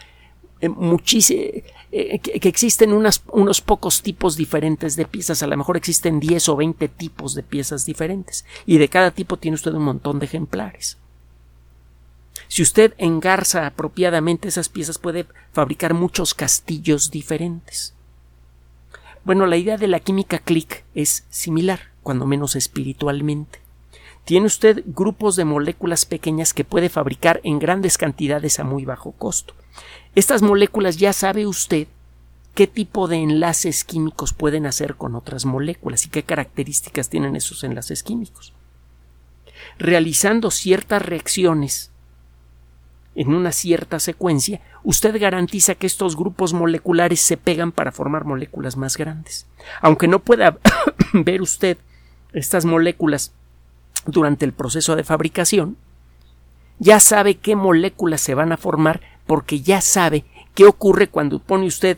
eh, 0.59 1.63
eh, 1.91 2.19
que, 2.19 2.49
existen 2.49 2.91
unos 2.93 3.61
pocos 3.61 4.01
tipos 4.01 4.37
diferentes 4.37 4.95
de 4.95 5.05
piezas, 5.05 5.43
a 5.43 5.47
lo 5.47 5.57
mejor 5.57 5.77
existen 5.77 6.19
10 6.19 6.49
o 6.49 6.55
20 6.55 6.87
tipos 6.89 7.35
de 7.35 7.43
piezas 7.43 7.85
diferentes 7.85 8.45
y 8.65 8.77
de 8.77 8.89
cada 8.89 9.11
tipo 9.11 9.37
tiene 9.37 9.55
usted 9.55 9.73
un 9.73 9.83
montón 9.83 10.19
de 10.19 10.25
ejemplares. 10.25 10.97
Si 12.47 12.61
usted 12.61 12.93
engarza 12.97 13.67
apropiadamente 13.67 14.47
esas 14.47 14.69
piezas 14.69 14.97
puede 14.97 15.25
fabricar 15.51 15.93
muchos 15.93 16.33
castillos 16.33 17.11
diferentes. 17.11 17.93
Bueno, 19.25 19.45
la 19.45 19.57
idea 19.57 19.77
de 19.77 19.87
la 19.87 19.99
química 19.99 20.39
click 20.39 20.85
es 20.95 21.25
similar, 21.29 21.91
cuando 22.03 22.25
menos 22.25 22.55
espiritualmente 22.55 23.66
tiene 24.27 24.45
usted 24.45 24.83
grupos 24.85 25.37
de 25.37 25.45
moléculas 25.45 26.03
pequeñas 26.03 26.53
que 26.53 26.65
puede 26.65 26.89
fabricar 26.89 27.39
en 27.45 27.59
grandes 27.59 27.97
cantidades 27.97 28.59
a 28.59 28.65
muy 28.65 28.83
bajo 28.83 29.13
costo. 29.13 29.53
Estas 30.15 30.41
moléculas 30.41 30.97
ya 30.97 31.13
sabe 31.13 31.47
usted 31.47 31.87
qué 32.53 32.67
tipo 32.67 33.07
de 33.07 33.15
enlaces 33.15 33.85
químicos 33.85 34.33
pueden 34.33 34.65
hacer 34.65 34.95
con 34.95 35.15
otras 35.15 35.45
moléculas 35.45 36.05
y 36.05 36.09
qué 36.09 36.23
características 36.23 37.07
tienen 37.07 37.37
esos 37.37 37.63
enlaces 37.63 38.03
químicos. 38.03 38.51
Realizando 39.77 40.51
ciertas 40.51 41.03
reacciones 41.03 41.91
en 43.15 43.33
una 43.33 43.53
cierta 43.53 43.97
secuencia, 44.01 44.59
usted 44.83 45.17
garantiza 45.21 45.75
que 45.75 45.87
estos 45.87 46.17
grupos 46.17 46.51
moleculares 46.51 47.21
se 47.21 47.37
pegan 47.37 47.71
para 47.71 47.93
formar 47.93 48.25
moléculas 48.25 48.75
más 48.75 48.97
grandes. 48.97 49.47
Aunque 49.79 50.09
no 50.09 50.19
pueda 50.19 50.57
ver 51.13 51.41
usted 51.41 51.77
estas 52.33 52.65
moléculas 52.65 53.31
durante 54.07 54.45
el 54.45 54.53
proceso 54.53 54.95
de 54.95 55.03
fabricación, 55.03 55.77
ya 56.79 56.99
sabe 56.99 57.35
qué 57.35 57.55
moléculas 57.55 58.21
se 58.21 58.33
van 58.33 58.51
a 58.51 58.57
formar 58.57 59.01
porque 59.25 59.61
ya 59.61 59.81
sabe 59.81 60.25
qué 60.55 60.65
ocurre 60.65 61.07
cuando 61.07 61.39
pone 61.39 61.65
usted 61.67 61.97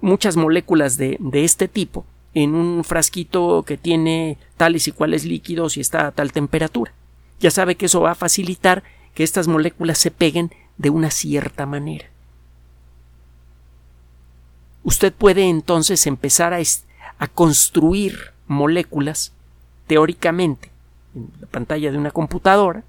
muchas 0.00 0.36
moléculas 0.36 0.96
de, 0.96 1.16
de 1.20 1.44
este 1.44 1.68
tipo 1.68 2.04
en 2.34 2.54
un 2.54 2.84
frasquito 2.84 3.62
que 3.64 3.76
tiene 3.76 4.38
tales 4.56 4.86
y 4.88 4.92
cuales 4.92 5.24
líquidos 5.24 5.76
y 5.76 5.80
está 5.80 6.08
a 6.08 6.12
tal 6.12 6.32
temperatura. 6.32 6.92
Ya 7.40 7.50
sabe 7.50 7.76
que 7.76 7.86
eso 7.86 8.00
va 8.00 8.12
a 8.12 8.16
facilitar 8.16 8.82
que 9.14 9.24
estas 9.24 9.48
moléculas 9.48 9.98
se 9.98 10.10
peguen 10.10 10.52
de 10.76 10.90
una 10.90 11.10
cierta 11.10 11.66
manera. 11.66 12.06
Usted 14.82 15.12
puede 15.12 15.48
entonces 15.48 16.06
empezar 16.06 16.54
a, 16.54 16.58
a 17.18 17.28
construir 17.28 18.32
moléculas 18.46 19.32
teóricamente 19.86 20.70
en 21.14 21.30
la 21.40 21.46
pantalla 21.46 21.90
de 21.90 21.98
una 21.98 22.10
computadora 22.10 22.84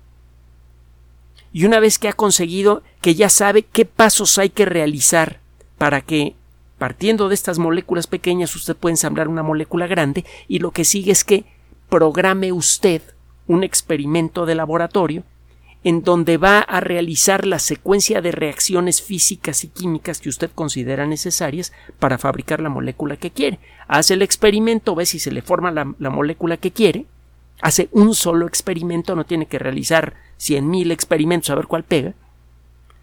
y 1.51 1.65
una 1.65 1.79
vez 1.79 1.97
que 1.97 2.07
ha 2.07 2.13
conseguido 2.13 2.83
que 3.01 3.15
ya 3.15 3.29
sabe 3.29 3.63
qué 3.63 3.85
pasos 3.85 4.37
hay 4.37 4.49
que 4.49 4.65
realizar 4.65 5.39
para 5.77 6.01
que 6.01 6.35
partiendo 6.77 7.27
de 7.27 7.35
estas 7.35 7.59
moléculas 7.59 8.07
pequeñas 8.07 8.55
usted 8.55 8.75
pueda 8.75 8.93
ensamblar 8.93 9.27
una 9.27 9.43
molécula 9.43 9.87
grande 9.87 10.25
y 10.47 10.59
lo 10.59 10.71
que 10.71 10.85
sigue 10.85 11.11
es 11.11 11.23
que 11.23 11.45
programe 11.89 12.51
usted 12.51 13.01
un 13.47 13.63
experimento 13.63 14.45
de 14.45 14.55
laboratorio 14.55 15.23
en 15.83 16.03
donde 16.03 16.37
va 16.37 16.59
a 16.59 16.81
realizar 16.81 17.45
la 17.45 17.59
secuencia 17.59 18.21
de 18.21 18.31
reacciones 18.31 19.01
físicas 19.01 19.63
y 19.63 19.69
químicas 19.69 20.19
que 20.19 20.29
usted 20.29 20.51
considera 20.53 21.05
necesarias 21.05 21.71
para 21.99 22.17
fabricar 22.17 22.59
la 22.59 22.69
molécula 22.69 23.15
que 23.15 23.31
quiere. 23.31 23.59
Hace 23.87 24.15
el 24.15 24.21
experimento, 24.21 24.93
ve 24.93 25.05
si 25.05 25.19
se 25.19 25.31
le 25.31 25.41
forma 25.41 25.71
la, 25.71 25.85
molécula 25.85 26.57
que 26.57 26.71
quiere, 26.71 27.05
hace 27.61 27.89
un 27.91 28.15
solo 28.15 28.47
experimento, 28.47 29.15
no 29.15 29.25
tiene 29.25 29.45
que 29.45 29.59
realizar 29.59 30.15
cien 30.37 30.69
mil 30.69 30.91
experimentos 30.91 31.49
a 31.49 31.55
ver 31.55 31.67
cuál 31.67 31.83
pega, 31.83 32.13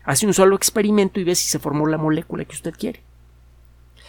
hace 0.05 0.27
un 0.27 0.35
solo 0.35 0.57
experimento 0.57 1.21
y 1.21 1.25
ve 1.25 1.35
si 1.35 1.49
se 1.49 1.59
formó 1.59 1.87
la 1.87 1.99
molécula 1.99 2.45
que 2.45 2.55
usted 2.55 2.75
quiere. 2.75 3.03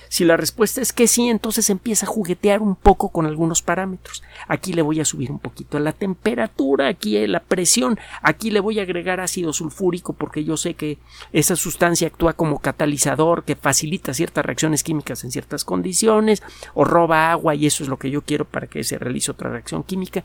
Si 0.09 0.25
la 0.25 0.37
respuesta 0.37 0.81
es 0.81 0.93
que 0.93 1.07
sí, 1.07 1.29
entonces 1.29 1.69
empieza 1.69 2.05
a 2.05 2.09
juguetear 2.09 2.61
un 2.61 2.75
poco 2.75 3.09
con 3.09 3.25
algunos 3.25 3.61
parámetros. 3.61 4.23
Aquí 4.47 4.73
le 4.73 4.81
voy 4.81 4.99
a 4.99 5.05
subir 5.05 5.31
un 5.31 5.39
poquito 5.39 5.79
la 5.79 5.91
temperatura, 5.91 6.87
aquí 6.87 7.25
la 7.27 7.41
presión, 7.41 7.99
aquí 8.21 8.51
le 8.51 8.59
voy 8.59 8.79
a 8.79 8.83
agregar 8.83 9.19
ácido 9.19 9.53
sulfúrico 9.53 10.13
porque 10.13 10.43
yo 10.43 10.57
sé 10.57 10.75
que 10.75 10.97
esa 11.33 11.55
sustancia 11.55 12.07
actúa 12.07 12.33
como 12.33 12.59
catalizador 12.59 13.43
que 13.43 13.55
facilita 13.55 14.13
ciertas 14.13 14.45
reacciones 14.45 14.83
químicas 14.83 15.23
en 15.23 15.31
ciertas 15.31 15.65
condiciones 15.65 16.43
o 16.73 16.83
roba 16.83 17.31
agua 17.31 17.55
y 17.55 17.65
eso 17.65 17.83
es 17.83 17.89
lo 17.89 17.97
que 17.97 18.09
yo 18.09 18.21
quiero 18.21 18.45
para 18.45 18.67
que 18.67 18.83
se 18.83 18.97
realice 18.97 19.31
otra 19.31 19.49
reacción 19.49 19.83
química. 19.83 20.23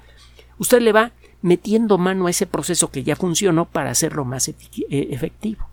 Usted 0.59 0.81
le 0.81 0.93
va 0.93 1.13
metiendo 1.41 1.99
mano 1.99 2.27
a 2.27 2.31
ese 2.31 2.47
proceso 2.47 2.91
que 2.91 3.03
ya 3.03 3.17
funcionó 3.17 3.65
para 3.65 3.91
hacerlo 3.91 4.25
más 4.25 4.49
eh, 4.49 4.55
efectivo. 4.89 5.72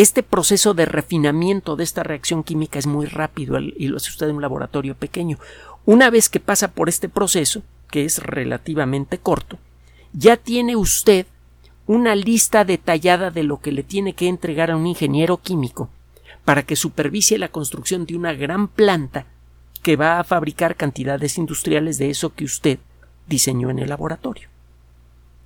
Este 0.00 0.22
proceso 0.22 0.72
de 0.72 0.86
refinamiento 0.86 1.76
de 1.76 1.84
esta 1.84 2.02
reacción 2.02 2.42
química 2.42 2.78
es 2.78 2.86
muy 2.86 3.04
rápido 3.04 3.58
y 3.58 3.86
lo 3.88 3.98
hace 3.98 4.08
usted 4.08 4.30
en 4.30 4.36
un 4.36 4.40
laboratorio 4.40 4.94
pequeño. 4.94 5.38
Una 5.84 6.08
vez 6.08 6.30
que 6.30 6.40
pasa 6.40 6.68
por 6.72 6.88
este 6.88 7.10
proceso, 7.10 7.62
que 7.90 8.06
es 8.06 8.22
relativamente 8.22 9.18
corto, 9.18 9.58
ya 10.14 10.38
tiene 10.38 10.74
usted 10.74 11.26
una 11.86 12.14
lista 12.14 12.64
detallada 12.64 13.30
de 13.30 13.42
lo 13.42 13.60
que 13.60 13.72
le 13.72 13.82
tiene 13.82 14.14
que 14.14 14.28
entregar 14.28 14.70
a 14.70 14.76
un 14.78 14.86
ingeniero 14.86 15.36
químico 15.36 15.90
para 16.46 16.62
que 16.62 16.76
supervise 16.76 17.36
la 17.36 17.48
construcción 17.48 18.06
de 18.06 18.16
una 18.16 18.32
gran 18.32 18.68
planta 18.68 19.26
que 19.82 19.96
va 19.96 20.18
a 20.18 20.24
fabricar 20.24 20.76
cantidades 20.76 21.36
industriales 21.36 21.98
de 21.98 22.08
eso 22.08 22.32
que 22.32 22.44
usted 22.46 22.78
diseñó 23.26 23.68
en 23.68 23.80
el 23.80 23.90
laboratorio. 23.90 24.48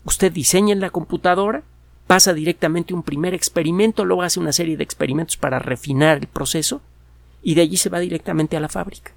Usted 0.04 0.30
diseña 0.30 0.75
en 0.75 0.80
la 0.80 0.90
computadora, 0.90 1.64
pasa 2.06 2.34
directamente 2.34 2.94
un 2.94 3.02
primer 3.02 3.34
experimento, 3.34 4.04
luego 4.04 4.23
hace 4.23 4.40
una 4.40 4.52
serie 4.52 4.76
de 4.76 4.84
experimentos 4.84 5.37
para 5.37 5.58
refinar 5.58 6.18
el 6.18 6.26
proceso 6.26 6.80
y 7.42 7.54
de 7.54 7.62
allí 7.62 7.76
se 7.76 7.90
va 7.90 7.99
directamente 7.99 8.56
a 8.56 8.61
la 8.61 8.68
fábrica. 8.68 9.12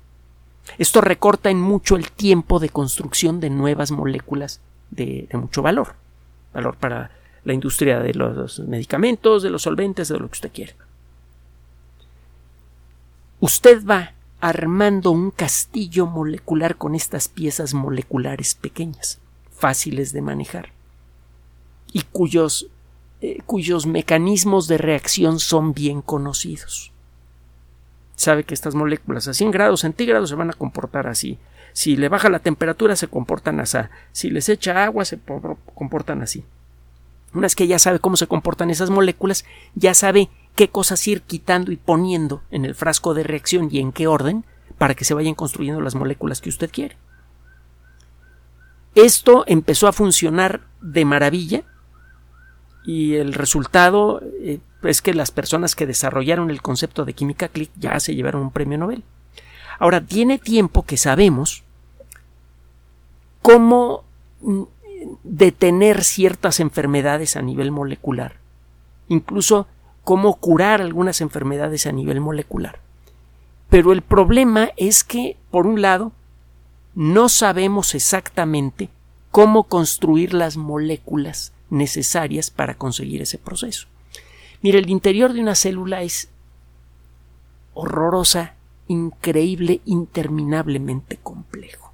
Esto 0.77 1.01
recorta 1.01 1.49
en 1.49 1.59
mucho 1.59 1.95
el 1.95 2.11
tiempo 2.11 2.59
de 2.59 2.69
construcción 2.69 3.39
de 3.39 3.49
nuevas 3.49 3.91
moléculas 3.91 4.59
de, 4.91 5.27
mucho 5.33 5.61
valor, 5.61 5.95
valor 6.53 6.75
para 6.75 7.11
la 7.43 7.53
industria 7.53 7.99
de 7.99 8.13
los 8.13 8.59
medicamentos, 8.59 9.43
de 9.43 9.49
los 9.49 9.61
solventes, 9.61 10.09
de 10.09 10.19
lo 10.19 10.27
que 10.27 10.33
usted 10.33 10.51
quiera. 10.51 10.73
Usted 13.39 13.85
va 13.85 14.13
armando 14.39 15.11
un 15.11 15.31
castillo 15.31 16.05
molecular 16.05 16.75
con 16.75 16.95
estas 16.95 17.27
piezas 17.27 17.73
moleculares 17.73 18.55
pequeñas, 18.55 19.19
fáciles 19.51 20.11
de 20.11 20.21
manejar, 20.21 20.69
y 21.93 22.03
cuyos 22.11 22.67
eh, 23.21 23.39
cuyos 23.45 23.85
mecanismos 23.85 24.67
de 24.67 24.77
reacción 24.77 25.39
son 25.39 25.73
bien 25.73 26.01
conocidos. 26.01 26.91
Sabe 28.15 28.43
que 28.43 28.53
estas 28.53 28.75
moléculas 28.75 29.27
a 29.27 29.33
100 29.33 29.51
grados 29.51 29.81
centígrados 29.81 30.29
se 30.29 30.35
van 30.35 30.49
a 30.49 30.53
comportar 30.53 31.07
así. 31.07 31.37
Si 31.73 31.95
le 31.95 32.09
baja 32.09 32.29
la 32.29 32.39
temperatura 32.39 32.95
se 32.95 33.07
comportan 33.07 33.59
así. 33.59 33.77
Si 34.11 34.29
les 34.29 34.49
echa 34.49 34.83
agua 34.83 35.05
se 35.05 35.19
comportan 35.75 36.21
así. 36.21 36.43
Una 37.33 37.43
vez 37.43 37.55
que 37.55 37.67
ya 37.67 37.77
sabe 37.77 37.99
cómo 37.99 38.17
se 38.17 38.27
comportan 38.27 38.69
esas 38.69 38.89
moléculas, 38.89 39.45
ya 39.75 39.93
sabe 39.93 40.29
qué 40.55 40.69
cosas 40.69 41.07
ir 41.07 41.21
quitando 41.21 41.71
y 41.71 41.75
poniendo 41.75 42.41
en 42.49 42.65
el 42.65 42.73
frasco 42.73 43.13
de 43.13 43.23
reacción 43.23 43.69
y 43.71 43.79
en 43.79 43.91
qué 43.91 44.07
orden 44.07 44.45
para 44.77 44.95
que 44.95 45.05
se 45.05 45.13
vayan 45.13 45.35
construyendo 45.35 45.81
las 45.81 45.95
moléculas 45.95 46.41
que 46.41 46.49
usted 46.49 46.71
quiere. 46.71 46.97
Esto 48.95 49.43
empezó 49.45 49.87
a 49.87 49.93
funcionar 49.93 50.61
de 50.81 51.05
maravilla 51.05 51.63
y 52.87 53.15
el 53.15 53.33
resultado 53.33 54.21
eh, 54.41 54.59
es 54.81 55.01
que 55.01 55.13
las 55.13 55.29
personas 55.29 55.75
que 55.75 55.85
desarrollaron 55.85 56.49
el 56.49 56.61
concepto 56.61 57.03
de 57.03 57.11
química 57.11 57.49
click 57.49 57.69
ya 57.75 57.99
se 57.99 58.15
llevaron 58.15 58.43
un 58.43 58.51
premio 58.51 58.77
Nobel. 58.77 59.03
Ahora, 59.77 59.99
tiene 59.99 60.37
tiempo 60.37 60.83
que 60.83 60.95
sabemos 60.95 61.63
cómo 63.41 64.05
mm, 64.39 64.63
detener 65.25 66.01
ciertas 66.05 66.61
enfermedades 66.61 67.35
a 67.35 67.41
nivel 67.41 67.71
molecular, 67.71 68.37
incluso 69.09 69.67
cómo 70.05 70.35
curar 70.35 70.81
algunas 70.81 71.19
enfermedades 71.19 71.87
a 71.87 71.91
nivel 71.91 72.21
molecular. 72.21 72.79
Pero 73.67 73.91
el 73.91 74.01
problema 74.01 74.69
es 74.77 75.03
que, 75.03 75.35
por 75.51 75.67
un 75.67 75.81
lado, 75.81 76.13
no 76.95 77.27
sabemos 77.27 77.95
exactamente 77.95 78.89
cómo 79.31 79.63
construir 79.63 80.33
las 80.33 80.55
moléculas 80.55 81.51
necesarias 81.69 82.49
para 82.49 82.77
conseguir 82.77 83.21
ese 83.21 83.37
proceso. 83.37 83.87
Mire, 84.61 84.79
el 84.79 84.89
interior 84.89 85.33
de 85.33 85.41
una 85.41 85.55
célula 85.55 86.01
es 86.01 86.29
horrorosa, 87.73 88.55
increíble, 88.87 89.81
interminablemente 89.85 91.17
complejo. 91.17 91.91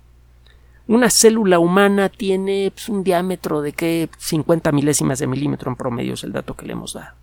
Una 0.87 1.09
célula 1.09 1.59
humana 1.59 2.09
tiene 2.09 2.71
pues, 2.73 2.89
un 2.89 3.03
diámetro 3.03 3.61
de 3.61 3.73
que 3.73 4.09
50 4.17 4.71
milésimas 4.71 5.19
de 5.19 5.27
milímetro 5.27 5.71
en 5.71 5.77
promedio 5.77 6.13
es 6.13 6.23
el 6.23 6.33
dato 6.33 6.55
que 6.55 6.65
le 6.65 6.73
hemos 6.73 6.93
dado. 6.93 7.15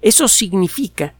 Eso 0.00 0.28
significa 0.28 1.14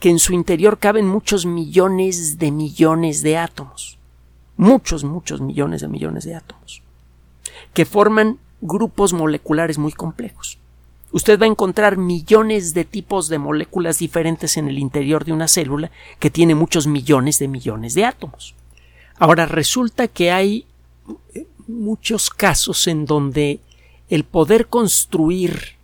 que 0.00 0.10
en 0.10 0.18
su 0.18 0.32
interior 0.32 0.78
caben 0.78 1.06
muchos 1.06 1.44
millones 1.44 2.38
de 2.38 2.52
millones 2.52 3.22
de 3.22 3.36
átomos. 3.36 3.98
Muchos, 4.56 5.04
muchos 5.04 5.40
millones 5.40 5.80
de 5.80 5.88
millones 5.88 6.24
de 6.24 6.34
átomos 6.34 6.82
que 7.74 7.84
forman 7.84 8.38
grupos 8.60 9.12
moleculares 9.12 9.78
muy 9.78 9.92
complejos. 9.92 10.58
Usted 11.10 11.40
va 11.40 11.46
a 11.46 11.48
encontrar 11.48 11.96
millones 11.96 12.74
de 12.74 12.84
tipos 12.84 13.28
de 13.28 13.38
moléculas 13.38 13.98
diferentes 13.98 14.56
en 14.56 14.68
el 14.68 14.78
interior 14.78 15.24
de 15.24 15.32
una 15.32 15.48
célula 15.48 15.90
que 16.18 16.30
tiene 16.30 16.54
muchos 16.54 16.86
millones 16.86 17.38
de 17.38 17.48
millones 17.48 17.94
de 17.94 18.04
átomos. 18.04 18.54
Ahora 19.18 19.46
resulta 19.46 20.06
que 20.08 20.30
hay 20.30 20.66
eh, 21.34 21.46
muchos 21.66 22.28
casos 22.28 22.86
en 22.86 23.06
donde 23.06 23.60
el 24.10 24.24
poder 24.24 24.66
construir 24.66 25.76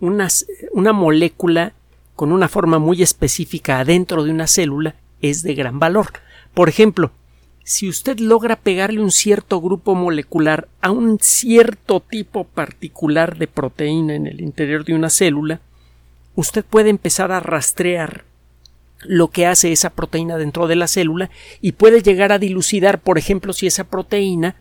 una, 0.00 0.28
una 0.72 0.92
molécula 0.92 1.72
con 2.16 2.32
una 2.32 2.48
forma 2.48 2.78
muy 2.78 3.02
específica 3.02 3.78
adentro 3.78 4.24
de 4.24 4.30
una 4.30 4.46
célula 4.46 4.96
es 5.20 5.42
de 5.42 5.54
gran 5.54 5.78
valor. 5.78 6.06
Por 6.54 6.68
ejemplo, 6.68 7.12
si 7.66 7.88
usted 7.88 8.20
logra 8.20 8.54
pegarle 8.54 9.00
un 9.00 9.10
cierto 9.10 9.60
grupo 9.60 9.96
molecular 9.96 10.68
a 10.80 10.92
un 10.92 11.18
cierto 11.20 11.98
tipo 11.98 12.44
particular 12.44 13.38
de 13.38 13.48
proteína 13.48 14.14
en 14.14 14.28
el 14.28 14.40
interior 14.40 14.84
de 14.84 14.94
una 14.94 15.10
célula, 15.10 15.58
usted 16.36 16.64
puede 16.64 16.90
empezar 16.90 17.32
a 17.32 17.40
rastrear 17.40 18.22
lo 19.00 19.30
que 19.32 19.46
hace 19.46 19.72
esa 19.72 19.90
proteína 19.90 20.38
dentro 20.38 20.68
de 20.68 20.76
la 20.76 20.86
célula 20.86 21.28
y 21.60 21.72
puede 21.72 22.02
llegar 22.02 22.30
a 22.30 22.38
dilucidar, 22.38 23.00
por 23.00 23.18
ejemplo, 23.18 23.52
si 23.52 23.66
esa 23.66 23.82
proteína 23.82 24.54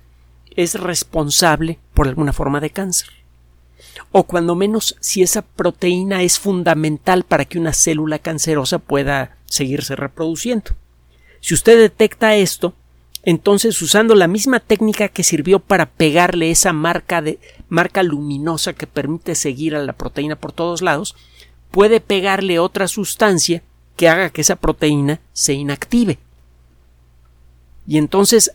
es 0.56 0.74
responsable 0.74 1.78
por 1.94 2.08
alguna 2.08 2.34
forma 2.34 2.60
de 2.60 2.72
cáncer. 2.72 3.10
O 4.12 4.24
cuando 4.24 4.56
menos 4.56 4.98
si 5.00 5.22
esa 5.22 5.44
proteína 5.44 6.24
es 6.24 6.40
fundamental 6.40 7.24
para 7.24 7.46
que 7.46 7.60
una 7.60 7.74
célula 7.74 8.18
cancerosa 8.18 8.80
pueda 8.80 9.38
seguirse 9.46 9.96
reproduciendo. 9.96 10.72
Si 11.40 11.54
usted 11.54 11.78
detecta 11.78 12.34
esto, 12.34 12.74
entonces 13.26 13.82
usando 13.82 14.14
la 14.14 14.28
misma 14.28 14.60
técnica 14.60 15.10
que 15.10 15.24
sirvió 15.24 15.60
para 15.60 15.88
pegarle 15.88 16.52
esa 16.52 16.74
marca 16.74 17.24
de 17.24 17.40
marca 17.68 18.04
luminosa 18.04 18.74
que 18.74 18.86
permite 18.86 19.34
seguir 19.34 19.76
a 19.76 19.84
la 19.84 19.94
proteína 19.94 20.36
por 20.36 20.52
todos 20.52 20.84
lados, 20.84 21.16
puede 21.72 22.00
pegarle 22.00 22.60
otra 22.60 22.88
sustancia 22.88 23.64
que 23.98 24.08
haga 24.08 24.30
que 24.30 24.42
esa 24.42 24.56
proteína 24.56 25.20
se 25.34 25.54
inactive. 25.54 26.20
Y 27.88 27.98
entonces 27.98 28.52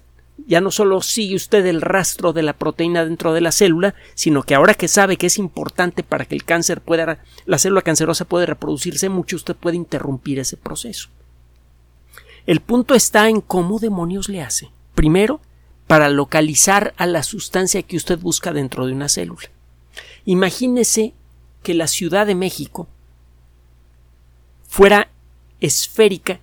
ya 0.47 0.61
no 0.61 0.71
solo 0.71 1.03
sigue 1.03 1.35
usted 1.35 1.67
el 1.67 1.81
rastro 1.81 2.33
de 2.33 2.43
la 2.43 2.53
proteína 2.53 3.05
dentro 3.05 3.33
de 3.33 3.41
la 3.41 3.53
célula, 3.53 3.97
sino 4.15 4.45
que 4.45 4.55
ahora 4.55 4.75
que 4.75 4.89
sabe 4.89 5.17
que 5.17 5.27
es 5.27 5.39
importante 5.39 6.05
para 6.05 6.25
que 6.25 6.37
el 6.37 6.45
cáncer 6.45 6.81
pueda, 6.81 7.19
la 7.45 7.59
célula 7.59 7.83
cancerosa 7.83 8.25
puede 8.25 8.47
reproducirse 8.47 9.09
mucho, 9.09 9.37
usted 9.37 9.57
puede 9.57 9.77
interrumpir 9.77 10.39
ese 10.39 10.57
proceso. 10.57 11.09
El 12.47 12.61
punto 12.61 12.94
está 12.94 13.28
en 13.28 13.40
cómo 13.40 13.78
demonios 13.78 14.28
le 14.28 14.42
hace. 14.42 14.70
Primero, 14.94 15.40
para 15.87 16.09
localizar 16.09 16.94
a 16.97 17.06
la 17.06 17.23
sustancia 17.23 17.82
que 17.82 17.97
usted 17.97 18.18
busca 18.18 18.52
dentro 18.52 18.87
de 18.87 18.92
una 18.92 19.09
célula. 19.09 19.50
Imagínese 20.25 21.14
que 21.62 21.75
la 21.75 21.87
Ciudad 21.87 22.26
de 22.26 22.35
México 22.35 22.88
fuera 24.68 25.11
esférica 25.61 26.40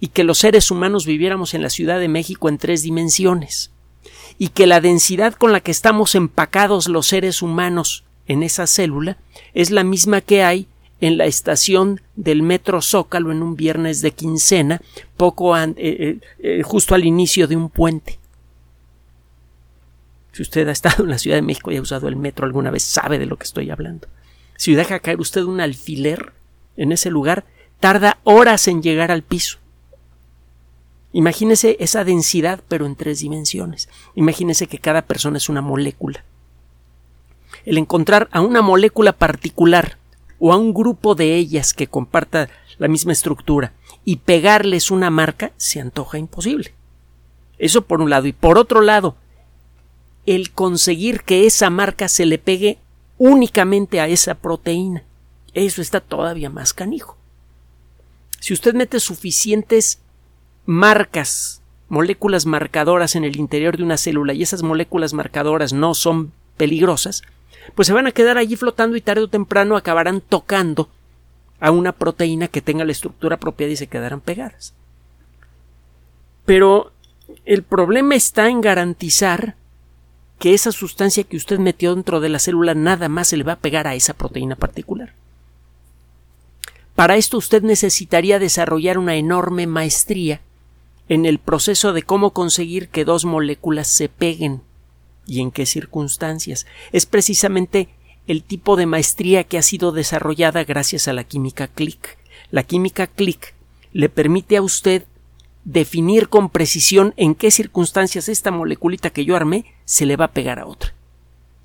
y 0.00 0.08
que 0.08 0.24
los 0.24 0.38
seres 0.38 0.70
humanos 0.70 1.06
viviéramos 1.06 1.54
en 1.54 1.62
la 1.62 1.70
Ciudad 1.70 2.00
de 2.00 2.08
México 2.08 2.48
en 2.48 2.58
tres 2.58 2.82
dimensiones 2.82 3.70
y 4.38 4.48
que 4.48 4.66
la 4.66 4.80
densidad 4.80 5.34
con 5.34 5.52
la 5.52 5.60
que 5.60 5.70
estamos 5.70 6.16
empacados 6.16 6.88
los 6.88 7.06
seres 7.06 7.40
humanos 7.40 8.04
en 8.26 8.42
esa 8.42 8.66
célula 8.66 9.18
es 9.54 9.70
la 9.70 9.84
misma 9.84 10.20
que 10.20 10.42
hay 10.42 10.66
en 11.02 11.18
la 11.18 11.26
estación 11.26 12.00
del 12.14 12.42
metro 12.42 12.80
Zócalo 12.80 13.32
en 13.32 13.42
un 13.42 13.56
viernes 13.56 14.02
de 14.02 14.12
quincena, 14.12 14.80
poco 15.16 15.58
eh, 15.58 15.74
eh, 15.76 16.20
eh, 16.38 16.62
justo 16.62 16.94
al 16.94 17.04
inicio 17.04 17.48
de 17.48 17.56
un 17.56 17.70
puente. 17.70 18.20
Si 20.30 20.42
usted 20.42 20.66
ha 20.68 20.72
estado 20.72 21.02
en 21.02 21.10
la 21.10 21.18
Ciudad 21.18 21.36
de 21.36 21.42
México 21.42 21.72
y 21.72 21.76
ha 21.76 21.82
usado 21.82 22.06
el 22.06 22.14
metro 22.14 22.46
alguna 22.46 22.70
vez, 22.70 22.84
sabe 22.84 23.18
de 23.18 23.26
lo 23.26 23.36
que 23.36 23.42
estoy 23.42 23.68
hablando. 23.70 24.06
Si 24.56 24.76
deja 24.76 25.00
caer 25.00 25.18
usted 25.18 25.42
un 25.42 25.60
alfiler 25.60 26.32
en 26.76 26.92
ese 26.92 27.10
lugar, 27.10 27.46
tarda 27.80 28.18
horas 28.22 28.68
en 28.68 28.80
llegar 28.80 29.10
al 29.10 29.22
piso. 29.22 29.58
Imagínese 31.12 31.76
esa 31.80 32.04
densidad, 32.04 32.60
pero 32.68 32.86
en 32.86 32.94
tres 32.94 33.18
dimensiones. 33.18 33.88
Imagínese 34.14 34.68
que 34.68 34.78
cada 34.78 35.02
persona 35.02 35.38
es 35.38 35.48
una 35.48 35.62
molécula. 35.62 36.24
El 37.64 37.76
encontrar 37.76 38.28
a 38.30 38.40
una 38.40 38.62
molécula 38.62 39.12
particular 39.12 39.98
o 40.44 40.52
a 40.52 40.56
un 40.56 40.74
grupo 40.74 41.14
de 41.14 41.36
ellas 41.36 41.72
que 41.72 41.86
comparta 41.86 42.48
la 42.78 42.88
misma 42.88 43.12
estructura 43.12 43.74
y 44.04 44.16
pegarles 44.16 44.90
una 44.90 45.08
marca 45.08 45.52
se 45.56 45.80
antoja 45.80 46.18
imposible. 46.18 46.74
Eso 47.58 47.82
por 47.82 48.00
un 48.00 48.10
lado. 48.10 48.26
Y 48.26 48.32
por 48.32 48.58
otro 48.58 48.80
lado, 48.80 49.14
el 50.26 50.50
conseguir 50.50 51.22
que 51.22 51.46
esa 51.46 51.70
marca 51.70 52.08
se 52.08 52.26
le 52.26 52.38
pegue 52.38 52.78
únicamente 53.18 54.00
a 54.00 54.08
esa 54.08 54.34
proteína. 54.34 55.04
Eso 55.54 55.80
está 55.80 56.00
todavía 56.00 56.50
más 56.50 56.72
canijo. 56.74 57.16
Si 58.40 58.52
usted 58.52 58.74
mete 58.74 58.98
suficientes 58.98 60.00
marcas, 60.66 61.62
moléculas 61.88 62.46
marcadoras 62.46 63.14
en 63.14 63.22
el 63.22 63.36
interior 63.36 63.76
de 63.76 63.84
una 63.84 63.96
célula 63.96 64.32
y 64.32 64.42
esas 64.42 64.64
moléculas 64.64 65.12
marcadoras 65.12 65.72
no 65.72 65.94
son 65.94 66.32
peligrosas, 66.56 67.22
pues 67.74 67.86
se 67.86 67.92
van 67.92 68.06
a 68.06 68.12
quedar 68.12 68.38
allí 68.38 68.56
flotando 68.56 68.96
y 68.96 69.00
tarde 69.00 69.22
o 69.22 69.28
temprano 69.28 69.76
acabarán 69.76 70.20
tocando 70.20 70.88
a 71.60 71.70
una 71.70 71.92
proteína 71.92 72.48
que 72.48 72.60
tenga 72.60 72.84
la 72.84 72.92
estructura 72.92 73.36
apropiada 73.36 73.72
y 73.72 73.76
se 73.76 73.86
quedarán 73.86 74.20
pegadas. 74.20 74.74
Pero 76.44 76.92
el 77.44 77.62
problema 77.62 78.14
está 78.14 78.48
en 78.48 78.60
garantizar 78.60 79.54
que 80.38 80.54
esa 80.54 80.72
sustancia 80.72 81.22
que 81.22 81.36
usted 81.36 81.60
metió 81.60 81.94
dentro 81.94 82.20
de 82.20 82.28
la 82.28 82.40
célula 82.40 82.74
nada 82.74 83.08
más 83.08 83.28
se 83.28 83.36
le 83.36 83.44
va 83.44 83.52
a 83.52 83.60
pegar 83.60 83.86
a 83.86 83.94
esa 83.94 84.14
proteína 84.14 84.56
particular. 84.56 85.14
Para 86.96 87.16
esto 87.16 87.38
usted 87.38 87.62
necesitaría 87.62 88.38
desarrollar 88.38 88.98
una 88.98 89.14
enorme 89.14 89.66
maestría 89.66 90.40
en 91.08 91.26
el 91.26 91.38
proceso 91.38 91.92
de 91.92 92.02
cómo 92.02 92.32
conseguir 92.32 92.88
que 92.88 93.04
dos 93.04 93.24
moléculas 93.24 93.86
se 93.86 94.08
peguen 94.08 94.62
y 95.26 95.40
en 95.40 95.50
qué 95.50 95.66
circunstancias. 95.66 96.66
Es 96.92 97.06
precisamente 97.06 97.88
el 98.26 98.42
tipo 98.42 98.76
de 98.76 98.86
maestría 98.86 99.44
que 99.44 99.58
ha 99.58 99.62
sido 99.62 99.92
desarrollada 99.92 100.64
gracias 100.64 101.08
a 101.08 101.12
la 101.12 101.24
química 101.24 101.68
click. 101.68 102.18
La 102.50 102.62
química 102.62 103.06
click 103.06 103.54
le 103.92 104.08
permite 104.08 104.56
a 104.56 104.62
usted 104.62 105.04
definir 105.64 106.28
con 106.28 106.50
precisión 106.50 107.14
en 107.16 107.34
qué 107.34 107.50
circunstancias 107.50 108.28
esta 108.28 108.50
moleculita 108.50 109.10
que 109.10 109.24
yo 109.24 109.36
armé 109.36 109.64
se 109.84 110.06
le 110.06 110.16
va 110.16 110.26
a 110.26 110.32
pegar 110.32 110.58
a 110.58 110.66
otra. 110.66 110.94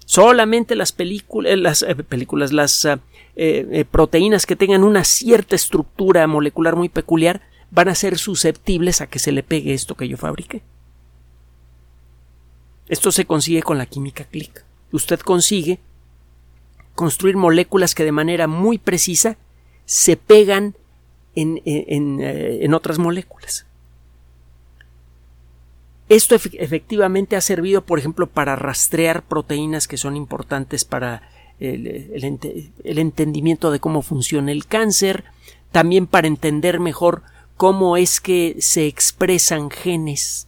Solamente 0.06 0.76
las 0.76 0.91
películas, 0.91 1.58
las 1.58 1.82
eh, 1.82 1.96
películas, 1.96 2.54
las 2.54 2.86
eh, 2.86 2.98
eh, 3.36 3.86
proteínas 3.89 4.46
que 4.46 4.56
tengan 4.56 4.84
una 4.84 5.04
cierta 5.04 5.56
estructura 5.56 6.26
molecular 6.28 6.76
muy 6.76 6.89
peculiar 6.89 7.41
van 7.72 7.89
a 7.89 7.96
ser 7.96 8.17
susceptibles 8.17 9.02
a 9.02 9.08
que 9.08 9.20
se 9.20 9.32
le 9.32 9.43
pegue 9.43 9.74
esto 9.74 9.96
que 9.96 10.08
yo 10.08 10.17
fabriqué. 10.17 10.62
Esto 12.89 13.12
se 13.12 13.26
consigue 13.26 13.63
con 13.63 13.78
la 13.78 13.86
química 13.86 14.23
click. 14.26 14.63
Usted 14.91 15.19
consigue 15.19 15.80
construir 16.95 17.38
moléculas 17.38 17.93
que 17.93 18.04
de 18.04 18.12
manera 18.12 18.47
muy 18.47 18.78
precisa 18.78 19.38
se 19.86 20.17
pegan 20.17 20.76
en, 21.36 21.62
en, 21.65 22.73
otras 22.73 22.97
moléculas. 22.97 23.65
Esto 26.10 26.36
efectivamente 26.36 27.36
ha 27.36 27.41
servido, 27.41 27.86
por 27.86 28.00
ejemplo, 28.00 28.28
para 28.28 28.56
rastrear 28.56 29.23
proteínas 29.23 29.88
que 29.88 29.97
son 29.97 30.15
importantes 30.15 30.86
para 30.86 31.30
el, 31.60 32.23
entendimiento 32.84 33.71
de 33.71 33.80
cómo 33.80 34.02
funciona 34.02 34.52
el 34.52 34.65
cáncer, 34.65 35.26
también 35.71 36.08
para 36.08 36.28
entender 36.28 36.80
mejor 36.80 37.23
cómo 37.58 37.97
es 37.97 38.19
que 38.19 38.56
se 38.60 38.88
expresan 38.88 39.69
genes 39.69 40.47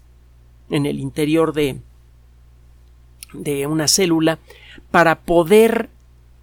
en 0.70 0.86
el 0.86 1.00
interior 1.00 1.54
de, 1.54 1.82
de 3.34 3.68
una 3.68 3.88
célula, 3.88 4.40
para 4.92 5.20
poder 5.20 5.90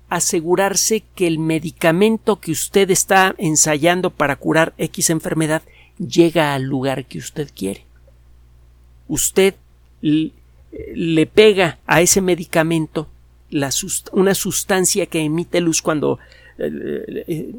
asegurarse 0.09 1.03
que 1.15 1.27
el 1.27 1.39
medicamento 1.39 2.41
que 2.41 2.53
usted 2.53 2.91
está 2.91 3.35
ensayando 3.39 4.11
para 4.11 4.37
curar 4.37 4.73
X 4.79 5.11
enfermedad 5.11 5.63
llega 5.99 6.55
al 6.55 6.63
lugar 6.63 7.07
que 7.07 7.19
usted 7.19 7.51
quiere. 7.55 7.85
Usted 9.09 9.55
le 10.01 11.27
pega 11.27 11.79
a 11.87 12.01
ese 12.03 12.21
medicamento 12.21 13.09
una 14.13 14.35
sustancia 14.35 15.07
que 15.07 15.21
emite 15.21 15.61
luz 15.61 15.83
cuando 15.83 16.19
eh, 16.59 17.25
eh, 17.27 17.53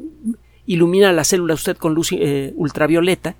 ilumina 0.66 1.12
la 1.12 1.24
célula 1.24 1.54
usted 1.54 1.76
con 1.76 1.94
luz 1.94 2.12
eh, 2.12 2.52
ultravioleta, 2.56 3.36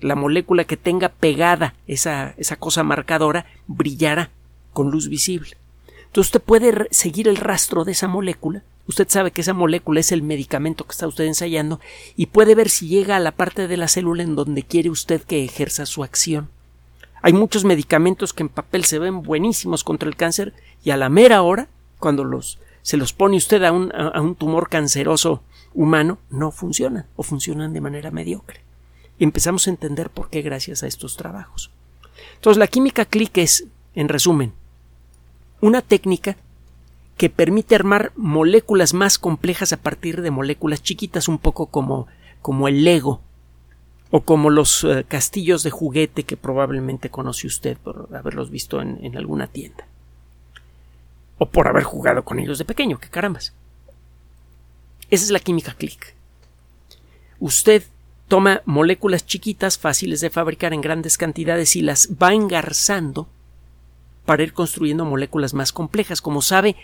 la 0.00 0.14
molécula 0.14 0.64
que 0.64 0.76
tenga 0.76 1.08
pegada 1.08 1.74
esa, 1.86 2.34
esa 2.36 2.56
cosa 2.56 2.82
marcadora 2.82 3.46
brillará 3.66 4.30
con 4.74 4.90
luz 4.90 5.08
visible. 5.08 5.56
Entonces 6.04 6.28
usted 6.28 6.42
puede 6.42 6.86
seguir 6.90 7.26
el 7.28 7.36
rastro 7.36 7.84
de 7.84 7.92
esa 7.92 8.08
molécula 8.08 8.62
Usted 8.86 9.08
sabe 9.08 9.30
que 9.30 9.40
esa 9.40 9.54
molécula 9.54 10.00
es 10.00 10.12
el 10.12 10.22
medicamento 10.22 10.84
que 10.84 10.92
está 10.92 11.06
usted 11.06 11.24
ensayando 11.24 11.80
y 12.16 12.26
puede 12.26 12.54
ver 12.54 12.68
si 12.68 12.86
llega 12.86 13.16
a 13.16 13.20
la 13.20 13.32
parte 13.32 13.66
de 13.66 13.76
la 13.76 13.88
célula 13.88 14.22
en 14.22 14.36
donde 14.36 14.62
quiere 14.62 14.90
usted 14.90 15.22
que 15.22 15.44
ejerza 15.44 15.86
su 15.86 16.04
acción. 16.04 16.50
Hay 17.22 17.32
muchos 17.32 17.64
medicamentos 17.64 18.34
que 18.34 18.42
en 18.42 18.50
papel 18.50 18.84
se 18.84 18.98
ven 18.98 19.22
buenísimos 19.22 19.84
contra 19.84 20.08
el 20.08 20.16
cáncer 20.16 20.52
y 20.82 20.90
a 20.90 20.98
la 20.98 21.08
mera 21.08 21.40
hora, 21.40 21.68
cuando 21.98 22.24
los, 22.24 22.58
se 22.82 22.98
los 22.98 23.14
pone 23.14 23.38
usted 23.38 23.62
a 23.64 23.72
un, 23.72 23.90
a 23.94 24.20
un 24.20 24.34
tumor 24.34 24.68
canceroso 24.68 25.42
humano, 25.72 26.18
no 26.28 26.50
funcionan 26.50 27.06
o 27.16 27.22
funcionan 27.22 27.72
de 27.72 27.80
manera 27.80 28.10
mediocre. 28.10 28.60
Empezamos 29.18 29.66
a 29.66 29.70
entender 29.70 30.10
por 30.10 30.28
qué 30.28 30.42
gracias 30.42 30.82
a 30.82 30.86
estos 30.86 31.16
trabajos. 31.16 31.70
Entonces, 32.34 32.58
la 32.58 32.66
química 32.66 33.06
click 33.06 33.38
es, 33.38 33.64
en 33.94 34.10
resumen, 34.10 34.52
una 35.60 35.82
técnica 35.82 36.36
que 37.16 37.30
permite 37.30 37.74
armar 37.74 38.12
moléculas 38.16 38.92
más 38.94 39.18
complejas 39.18 39.72
a 39.72 39.76
partir 39.76 40.22
de 40.22 40.30
moléculas 40.30 40.82
chiquitas, 40.82 41.28
un 41.28 41.38
poco 41.38 41.66
como, 41.66 42.06
como 42.42 42.68
el 42.68 42.84
Lego 42.84 43.20
o 44.10 44.20
como 44.20 44.50
los 44.50 44.84
eh, 44.84 45.04
castillos 45.06 45.62
de 45.62 45.70
juguete 45.70 46.24
que 46.24 46.36
probablemente 46.36 47.10
conoce 47.10 47.46
usted 47.46 47.76
por 47.76 48.08
haberlos 48.14 48.50
visto 48.50 48.80
en, 48.80 49.16
alguna 49.16 49.46
tienda. 49.46 49.86
O 51.38 51.46
por 51.46 51.66
haber 51.66 51.82
jugado 51.82 52.24
con 52.24 52.38
ellos 52.38 52.58
de 52.58 52.64
pequeño, 52.64 52.98
que 52.98 53.08
carambas. 53.08 53.52
Esa 55.10 55.24
es 55.24 55.30
la 55.30 55.40
química 55.40 55.74
click. 55.74 56.14
Usted 57.40 57.82
toma 58.28 58.62
moléculas 58.64 59.26
chiquitas 59.26 59.78
fáciles 59.78 60.20
de 60.20 60.30
fabricar 60.30 60.72
en 60.72 60.80
grandes 60.80 61.18
cantidades 61.18 61.76
y 61.76 61.82
las 61.82 62.08
va 62.10 62.32
engarzando 62.32 63.28
para 64.24 64.42
ir 64.42 64.52
construyendo 64.52 65.04
moléculas 65.04 65.54
más 65.54 65.72
complejas. 65.72 66.20
Como 66.20 66.42
sabe 66.42 66.76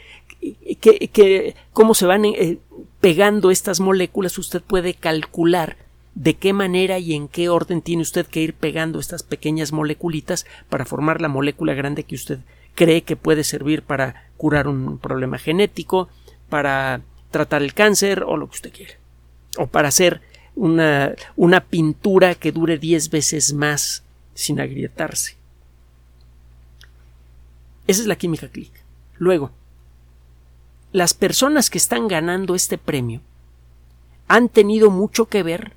que, 0.81 1.55
cómo 1.73 1.95
se 1.95 2.07
van 2.07 2.25
eh, 2.25 2.59
pegando 3.01 3.51
estas 3.51 3.81
moléculas, 3.81 4.39
usted 4.39 4.63
puede 4.63 4.95
calcular 4.95 5.77
de 6.15 6.35
qué 6.35 6.53
manera 6.53 6.99
y 6.99 7.15
en 7.15 7.29
qué 7.29 7.49
orden 7.49 7.83
tiene 7.83 8.03
usted 8.03 8.27
que 8.27 8.41
ir 8.41 8.55
pegando 8.55 8.99
estas 8.99 9.23
pequeñas 9.23 9.73
moleculitas 9.73 10.45
para 10.69 10.85
formar 10.85 11.21
la 11.21 11.29
molécula 11.29 11.75
grande 11.75 12.05
que 12.05 12.17
usted 12.17 12.41
cree 12.75 13.03
que 13.03 13.17
puede 13.17 13.45
servir 13.45 13.83
para 13.83 14.31
curar 14.37 14.69
un 14.69 14.99
problema 14.99 15.39
genético, 15.39 16.09
para 16.49 17.03
tratar 17.31 17.63
el 17.63 17.75
cáncer 17.75 18.25
o 18.25 18.37
lo 18.37 18.49
que 18.49 18.57
usted 18.57 18.73
quiera. 18.73 18.95
O 19.57 19.67
para 19.67 19.89
hacer 19.89 20.21
una, 20.57 21.15
una 21.37 21.61
pintura 21.61 22.35
que 22.35 22.53
dure 22.53 22.79
diez 22.79 23.11
veces 23.11 23.53
más 23.53 24.03
sin 24.35 24.61
agrietarse. 24.61 25.40
Esa 27.91 28.03
es 28.03 28.07
la 28.07 28.15
química 28.15 28.47
click. 28.47 28.71
Luego, 29.19 29.51
las 30.93 31.13
personas 31.13 31.71
que 31.71 31.79
están 31.79 32.07
ganando 32.07 32.55
este 32.55 32.79
premio 32.79 33.21
han 34.29 34.49
tenido 34.49 34.93
mucho 34.93 35.27
que 35.27 35.43
ver 35.43 35.73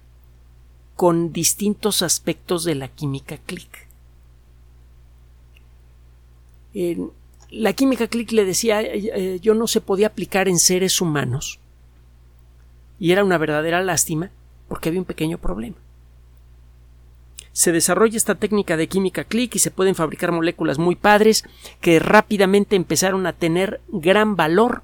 con 0.95 1.33
distintos 1.33 2.03
aspectos 2.03 2.65
de 2.65 2.75
la 2.75 2.87
química 2.87 3.37
click. 3.37 3.87
la 7.49 7.73
química 7.73 8.07
click 8.07 8.31
le 8.31 8.45
decía 8.45 8.81
eh, 8.81 9.11
eh, 9.13 9.39
yo 9.39 9.55
no 9.55 9.65
se 9.65 9.81
podía 9.81 10.07
aplicar 10.07 10.47
en 10.47 10.57
seres 10.59 11.01
humanos 11.01 11.59
y 12.99 13.11
era 13.11 13.23
una 13.23 13.39
verdadera 13.39 13.81
lástima 13.81 14.29
porque 14.67 14.89
había 14.89 15.01
un 15.01 15.05
pequeño 15.05 15.39
problema. 15.39 15.77
Se 17.53 17.71
desarrolla 17.71 18.17
esta 18.17 18.35
técnica 18.35 18.77
de 18.77 18.87
química 18.87 19.23
click 19.23 19.55
y 19.55 19.59
se 19.59 19.71
pueden 19.71 19.93
fabricar 19.93 20.31
moléculas 20.31 20.79
muy 20.79 20.95
padres 20.95 21.43
que 21.81 21.99
rápidamente 21.99 22.75
empezaron 22.75 23.27
a 23.27 23.33
tener 23.33 23.79
gran 23.89 24.35
valor 24.35 24.81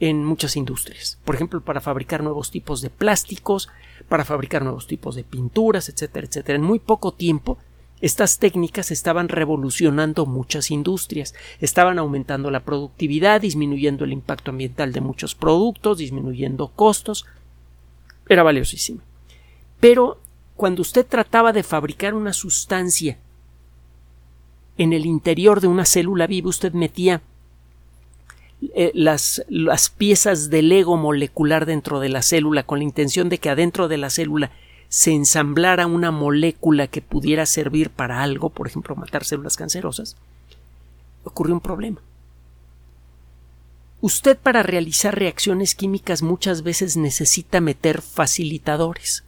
en 0.00 0.24
muchas 0.24 0.56
industrias. 0.56 1.18
Por 1.24 1.34
ejemplo, 1.34 1.60
para 1.60 1.82
fabricar 1.82 2.22
nuevos 2.22 2.50
tipos 2.50 2.80
de 2.80 2.88
plásticos, 2.88 3.68
para 4.08 4.24
fabricar 4.24 4.62
nuevos 4.62 4.86
tipos 4.86 5.14
de 5.14 5.24
pinturas, 5.24 5.90
etcétera, 5.90 6.26
etcétera. 6.26 6.56
En 6.56 6.62
muy 6.62 6.78
poco 6.78 7.12
tiempo, 7.12 7.58
estas 8.00 8.38
técnicas 8.38 8.90
estaban 8.90 9.28
revolucionando 9.28 10.26
muchas 10.26 10.70
industrias, 10.70 11.34
estaban 11.60 11.98
aumentando 11.98 12.50
la 12.50 12.60
productividad, 12.60 13.40
disminuyendo 13.42 14.04
el 14.04 14.12
impacto 14.12 14.50
ambiental 14.50 14.92
de 14.92 15.00
muchos 15.00 15.34
productos, 15.34 15.98
disminuyendo 15.98 16.68
costos. 16.68 17.26
Era 18.28 18.42
valiosísima. 18.42 19.02
Pero 19.80 20.18
cuando 20.56 20.82
usted 20.82 21.06
trataba 21.06 21.52
de 21.52 21.62
fabricar 21.62 22.14
una 22.14 22.32
sustancia 22.32 23.18
en 24.78 24.92
el 24.92 25.06
interior 25.06 25.60
de 25.60 25.68
una 25.68 25.84
célula 25.84 26.26
viva, 26.26 26.48
usted 26.48 26.72
metía 26.72 27.22
eh, 28.74 28.90
las, 28.94 29.44
las 29.48 29.90
piezas 29.90 30.50
del 30.50 30.72
ego 30.72 30.96
molecular 30.96 31.66
dentro 31.66 32.00
de 32.00 32.08
la 32.08 32.22
célula 32.22 32.62
con 32.62 32.78
la 32.78 32.84
intención 32.84 33.28
de 33.28 33.38
que 33.38 33.50
adentro 33.50 33.88
de 33.88 33.98
la 33.98 34.10
célula 34.10 34.50
se 34.88 35.12
ensamblara 35.12 35.86
una 35.86 36.10
molécula 36.10 36.86
que 36.86 37.02
pudiera 37.02 37.44
servir 37.44 37.90
para 37.90 38.22
algo, 38.22 38.50
por 38.50 38.66
ejemplo, 38.66 38.96
matar 38.96 39.24
células 39.24 39.56
cancerosas, 39.56 40.16
ocurrió 41.24 41.54
un 41.54 41.60
problema. 41.60 42.00
Usted 44.00 44.38
para 44.38 44.62
realizar 44.62 45.18
reacciones 45.18 45.74
químicas 45.74 46.22
muchas 46.22 46.62
veces 46.62 46.96
necesita 46.96 47.60
meter 47.60 48.00
facilitadores. 48.00 49.25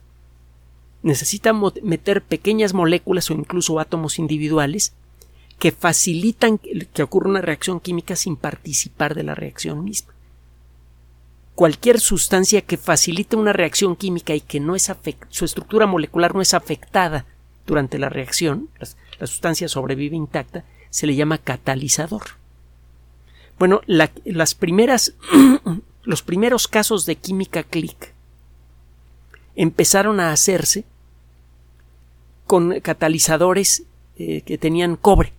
Necesita 1.01 1.53
meter 1.53 2.21
pequeñas 2.21 2.73
moléculas 2.73 3.29
o 3.29 3.33
incluso 3.33 3.79
átomos 3.79 4.19
individuales 4.19 4.93
que 5.57 5.71
facilitan 5.71 6.57
que 6.57 7.03
ocurra 7.03 7.29
una 7.29 7.41
reacción 7.41 7.79
química 7.79 8.15
sin 8.15 8.35
participar 8.35 9.15
de 9.15 9.23
la 9.23 9.35
reacción 9.35 9.83
misma. 9.83 10.13
Cualquier 11.55 11.99
sustancia 11.99 12.61
que 12.61 12.77
facilite 12.77 13.35
una 13.35 13.51
reacción 13.51 13.97
química 13.97 14.33
y 14.33 14.39
que 14.39 14.61
no 14.61 14.75
es 14.75 14.89
su 15.29 15.45
estructura 15.45 15.85
molecular 15.85 16.33
no 16.33 16.41
es 16.41 16.53
afectada 16.53 17.25
durante 17.65 17.99
la 17.99 18.07
reacción, 18.07 18.69
la, 18.79 19.27
sustancia 19.27 19.67
sobrevive 19.67 20.15
intacta, 20.15 20.63
se 20.89 21.05
le 21.05 21.15
llama 21.15 21.37
catalizador. 21.37 22.23
Bueno, 23.57 23.81
las 23.85 24.55
primeras, 24.55 25.13
los 26.03 26.23
primeros 26.23 26.69
casos 26.69 27.05
de 27.05 27.17
química 27.17 27.63
click 27.63 28.13
empezaron 29.55 30.19
a 30.19 30.31
hacerse 30.31 30.85
con 32.45 32.79
catalizadores 32.79 33.83
eh, 34.17 34.41
que 34.41 34.57
tenían 34.57 34.95
cobre. 34.95 35.33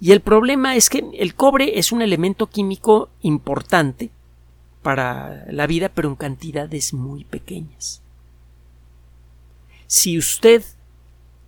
Y 0.00 0.12
el 0.12 0.20
problema 0.20 0.76
es 0.76 0.90
que 0.90 1.04
el 1.14 1.34
cobre 1.34 1.78
es 1.78 1.92
un 1.92 2.02
elemento 2.02 2.46
químico 2.48 3.08
importante 3.22 4.10
para 4.82 5.46
la 5.50 5.66
vida, 5.66 5.88
pero 5.88 6.08
en 6.08 6.16
cantidades 6.16 6.92
muy 6.92 7.24
pequeñas. 7.24 8.02
Si 9.86 10.18
usted 10.18 10.62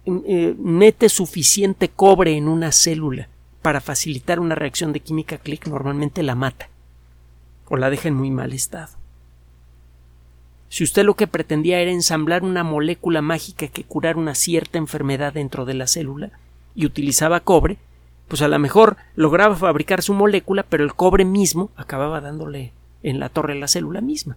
eh, 0.07 0.55
mete 0.59 1.09
suficiente 1.09 1.89
cobre 1.89 2.37
en 2.37 2.49
una 2.49 2.73
célula 2.73 3.29
para 3.62 3.81
facilitar 3.81 4.41
una 4.41 4.55
reacción 4.55 4.93
de 4.93 5.01
química 5.01 5.39
click, 5.39 5.67
normalmente 5.67 6.23
la 6.23 6.35
mata 6.35 6.69
o 7.69 7.77
la 7.77 7.91
deja 7.91 8.09
en 8.09 8.15
muy 8.15 8.31
mal 8.31 8.53
estado. 8.53 9.06
Si 10.77 10.85
usted 10.85 11.05
lo 11.05 11.15
que 11.15 11.27
pretendía 11.27 11.81
era 11.81 11.91
ensamblar 11.91 12.43
una 12.43 12.62
molécula 12.62 13.23
mágica 13.23 13.69
que 13.69 13.85
curara 13.85 14.19
una 14.19 14.35
cierta 14.35 14.77
enfermedad 14.77 15.33
dentro 15.33 15.65
de 15.65 15.73
la 15.73 15.87
célula 15.87 16.33
y 16.75 16.85
utilizaba 16.85 17.41
cobre, 17.41 17.79
pues 18.29 18.43
a 18.43 18.49
lo 18.49 18.59
mejor 18.59 18.99
lograba 19.15 19.57
fabricar 19.57 20.03
su 20.03 20.12
molécula, 20.12 20.65
pero 20.65 20.85
el 20.85 20.93
cobre 20.93 21.25
mismo 21.25 21.71
acababa 21.77 22.21
dándole 22.21 22.75
en 23.03 23.21
la 23.21 23.31
torre 23.31 23.55
la 23.55 23.69
célula 23.69 24.03
misma. 24.03 24.37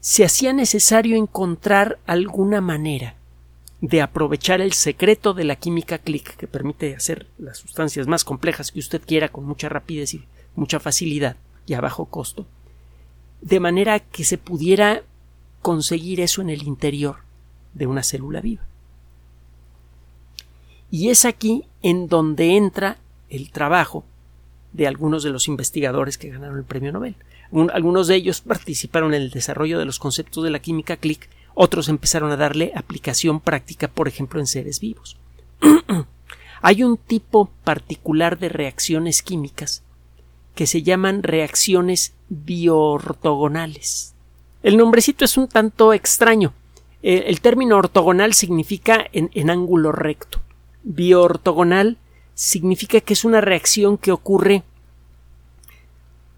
Se 0.00 0.24
hacía 0.24 0.52
necesario 0.52 1.16
encontrar 1.16 2.00
alguna 2.04 2.60
manera 2.60 3.14
de 3.80 4.02
aprovechar 4.02 4.60
el 4.60 4.72
secreto 4.72 5.34
de 5.34 5.44
la 5.44 5.54
química 5.54 5.98
click 5.98 6.36
que 6.36 6.48
permite 6.48 6.96
hacer 6.96 7.28
las 7.38 7.58
sustancias 7.58 8.08
más 8.08 8.24
complejas 8.24 8.72
que 8.72 8.80
usted 8.80 9.02
quiera 9.06 9.28
con 9.28 9.44
mucha 9.44 9.68
rapidez 9.68 10.14
y 10.14 10.24
mucha 10.56 10.80
facilidad 10.80 11.36
y 11.64 11.74
a 11.74 11.80
bajo 11.80 12.06
costo, 12.06 12.44
de 13.44 13.60
manera 13.60 14.00
que 14.00 14.24
se 14.24 14.38
pudiera 14.38 15.02
conseguir 15.60 16.20
eso 16.20 16.40
en 16.40 16.48
el 16.48 16.62
interior 16.62 17.16
de 17.74 17.86
una 17.86 18.02
célula 18.02 18.40
viva. 18.40 18.62
Y 20.90 21.10
es 21.10 21.26
aquí 21.26 21.64
en 21.82 22.08
donde 22.08 22.56
entra 22.56 22.96
el 23.28 23.50
trabajo 23.50 24.04
de 24.72 24.86
algunos 24.86 25.22
de 25.22 25.30
los 25.30 25.46
investigadores 25.46 26.16
que 26.16 26.30
ganaron 26.30 26.56
el 26.56 26.64
premio 26.64 26.90
Nobel. 26.90 27.16
algunos 27.72 28.08
de 28.08 28.16
ellos 28.16 28.40
participaron 28.40 29.12
en 29.12 29.22
el 29.22 29.30
desarrollo 29.30 29.78
de 29.78 29.84
los 29.84 29.98
conceptos 29.98 30.42
de 30.42 30.50
la 30.50 30.60
química 30.60 30.96
click, 30.96 31.28
otros 31.54 31.88
empezaron 31.88 32.32
a 32.32 32.36
darle 32.36 32.72
aplicación 32.74 33.40
práctica, 33.40 33.88
por 33.88 34.08
ejemplo, 34.08 34.40
en 34.40 34.46
seres 34.46 34.80
vivos. 34.80 35.18
Hay 36.62 36.82
un 36.82 36.96
tipo 36.96 37.50
particular 37.62 38.38
de 38.38 38.48
reacciones 38.48 39.22
químicas 39.22 39.82
que 40.54 40.66
se 40.66 40.82
llaman 40.82 41.22
reacciones 41.22 42.14
bioortogonales. 42.28 44.14
El 44.62 44.76
nombrecito 44.76 45.24
es 45.24 45.36
un 45.36 45.48
tanto 45.48 45.92
extraño. 45.92 46.52
Eh, 47.02 47.24
el 47.26 47.40
término 47.40 47.76
ortogonal 47.76 48.34
significa 48.34 49.06
en 49.12 49.50
ángulo 49.50 49.92
recto 49.92 50.40
bioortogonal 50.84 51.96
significa 52.34 53.00
que 53.00 53.14
es 53.14 53.24
una 53.24 53.40
reacción 53.40 53.98
que 53.98 54.12
ocurre 54.12 54.62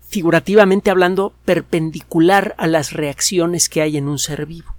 figurativamente 0.09 0.91
hablando 0.91 1.35
perpendicular 1.45 2.55
a 2.59 2.67
las 2.69 2.93
reacciones 2.93 3.69
que 3.69 3.83
hay 3.83 3.97
en 3.97 4.09
un 4.09 4.19
ser 4.19 4.47
vivo. 4.47 4.75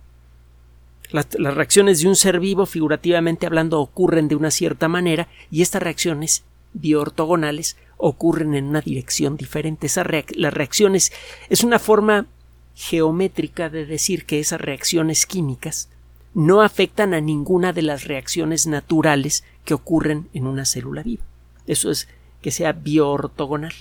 Las, 1.12 1.28
reacciones 1.32 2.02
de 2.02 2.08
un 2.08 2.15
ser 2.15 2.39
vivo 2.39 2.65
figurativamente 2.65 3.45
hablando 3.45 3.80
ocurren 3.80 4.28
de 4.28 4.36
una 4.36 4.52
cierta 4.52 4.88
manera 4.88 5.28
y 5.52 5.62
estas 5.62 5.84
reacciones 5.84 6.43
bioortogonales 6.73 7.78
ocurren 7.98 8.54
en 8.56 8.66
una 8.66 8.82
dirección 8.82 9.38
diferente. 9.38 9.88
las 10.36 10.54
reacciones 10.54 11.12
es 11.50 11.64
una 11.64 11.80
forma 11.80 12.28
geométrica 12.76 13.70
de 13.70 13.86
decir 13.86 14.26
que 14.26 14.40
esas 14.40 14.62
reacciones 14.62 15.26
químicas 15.26 15.90
no 16.34 16.62
afectan 16.62 17.16
a 17.16 17.22
ninguna 17.22 17.74
de 17.74 17.82
las 17.82 18.04
reacciones 18.04 18.68
naturales 18.68 19.44
que 19.66 19.74
ocurren 19.74 20.30
en 20.34 20.46
una 20.46 20.66
célula 20.66 21.02
viva. 21.02 21.24
Eso 21.66 21.90
es 21.90 22.08
que 22.42 22.52
sea 22.52 22.74
bioortogonal. 22.74 23.74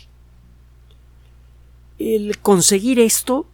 El 1.99 2.39
conseguir 2.39 2.99
esto 2.99 3.47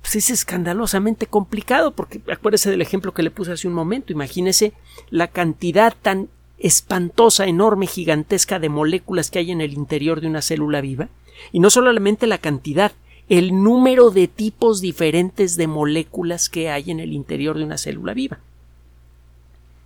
pues, 0.00 0.16
es 0.16 0.30
escandalosamente 0.30 1.26
complicado 1.26 1.92
porque 1.92 2.20
acuérdese 2.30 2.70
del 2.70 2.82
ejemplo 2.82 3.12
que 3.12 3.22
le 3.22 3.30
puse 3.30 3.52
hace 3.52 3.66
un 3.66 3.74
momento. 3.74 4.12
Imagínese 4.12 4.72
la 5.10 5.28
cantidad 5.28 5.94
tan 6.00 6.28
espantosa, 6.58 7.46
enorme, 7.46 7.86
gigantesca 7.86 8.58
de 8.58 8.68
moléculas 8.68 9.30
que 9.30 9.38
hay 9.40 9.50
en 9.50 9.60
el 9.60 9.72
interior 9.72 10.20
de 10.20 10.28
una 10.28 10.42
célula 10.42 10.80
viva. 10.80 11.08
Y 11.52 11.60
no 11.60 11.70
solamente 11.70 12.26
la 12.26 12.38
cantidad, 12.38 12.92
el 13.28 13.62
número 13.62 14.10
de 14.10 14.28
tipos 14.28 14.80
diferentes 14.80 15.56
de 15.56 15.66
moléculas 15.66 16.48
que 16.48 16.70
hay 16.70 16.90
en 16.90 17.00
el 17.00 17.12
interior 17.12 17.56
de 17.56 17.64
una 17.64 17.78
célula 17.78 18.14
viva. 18.14 18.38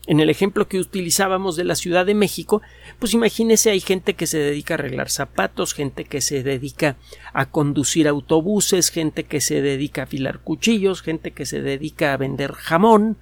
En 0.08 0.20
el 0.20 0.30
ejemplo 0.30 0.68
que 0.68 0.78
utilizábamos 0.80 1.54
de 1.56 1.64
la 1.64 1.74
Ciudad 1.74 2.06
de 2.06 2.14
México, 2.14 2.62
pues 2.98 3.12
imagínese 3.12 3.70
hay 3.70 3.80
gente 3.80 4.14
que 4.14 4.26
se 4.26 4.38
dedica 4.38 4.72
a 4.72 4.76
arreglar 4.76 5.10
zapatos, 5.10 5.74
gente 5.74 6.06
que 6.06 6.22
se 6.22 6.42
dedica 6.42 6.96
a 7.34 7.44
conducir 7.50 8.08
autobuses, 8.08 8.90
gente 8.90 9.24
que 9.24 9.42
se 9.42 9.60
dedica 9.60 10.00
a 10.00 10.04
afilar 10.04 10.38
cuchillos, 10.38 11.02
gente 11.02 11.32
que 11.32 11.44
se 11.44 11.60
dedica 11.60 12.14
a 12.14 12.16
vender 12.16 12.52
jamón. 12.52 13.18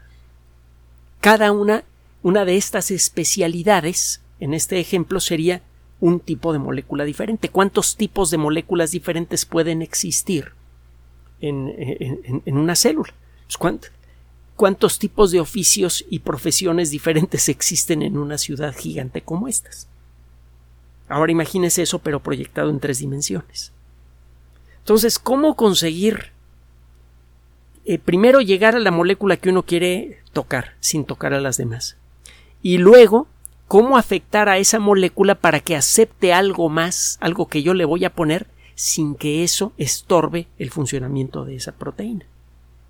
Cada 1.20 1.50
una, 1.50 1.82
una 2.26 2.44
de 2.44 2.56
estas 2.56 2.90
especialidades, 2.90 4.20
en 4.40 4.52
este 4.52 4.80
ejemplo, 4.80 5.20
sería 5.20 5.62
un 6.00 6.18
tipo 6.18 6.52
de 6.52 6.58
molécula 6.58 7.04
diferente. 7.04 7.50
¿Cuántos 7.50 7.96
tipos 7.96 8.32
de 8.32 8.36
moléculas 8.36 8.90
diferentes 8.90 9.44
pueden 9.44 9.80
existir 9.80 10.50
en, 11.40 12.42
una 12.46 12.74
célula? 12.74 13.14
Pues, 13.46 13.80
¿Cuántos 14.56 14.98
tipos 14.98 15.30
de 15.30 15.38
oficios 15.38 16.04
y 16.10 16.18
profesiones 16.18 16.90
diferentes 16.90 17.48
existen 17.48 18.02
en 18.02 18.18
una 18.18 18.38
ciudad 18.38 18.74
gigante 18.76 19.20
como 19.20 19.46
estas? 19.46 19.86
Ahora 21.08 21.30
imagínese 21.30 21.82
eso, 21.82 22.00
pero 22.00 22.24
proyectado 22.24 22.70
en 22.70 22.80
tres 22.80 22.98
dimensiones. 22.98 23.70
Entonces, 24.78 25.20
¿cómo 25.20 25.54
conseguir 25.54 26.32
eh, 27.84 28.00
primero 28.00 28.40
llegar 28.40 28.74
a 28.74 28.80
la 28.80 28.90
molécula 28.90 29.36
que 29.36 29.50
uno 29.50 29.62
quiere 29.62 30.18
tocar 30.32 30.74
sin 30.80 31.04
tocar 31.04 31.32
a 31.32 31.40
las 31.40 31.56
demás? 31.56 31.96
Y 32.62 32.78
luego, 32.78 33.26
¿cómo 33.68 33.96
afectar 33.96 34.48
a 34.48 34.58
esa 34.58 34.78
molécula 34.78 35.34
para 35.34 35.60
que 35.60 35.76
acepte 35.76 36.32
algo 36.32 36.68
más, 36.68 37.18
algo 37.20 37.48
que 37.48 37.62
yo 37.62 37.74
le 37.74 37.84
voy 37.84 38.04
a 38.04 38.14
poner, 38.14 38.46
sin 38.74 39.14
que 39.14 39.42
eso 39.44 39.72
estorbe 39.78 40.48
el 40.58 40.70
funcionamiento 40.70 41.44
de 41.44 41.56
esa 41.56 41.72
proteína? 41.72 42.26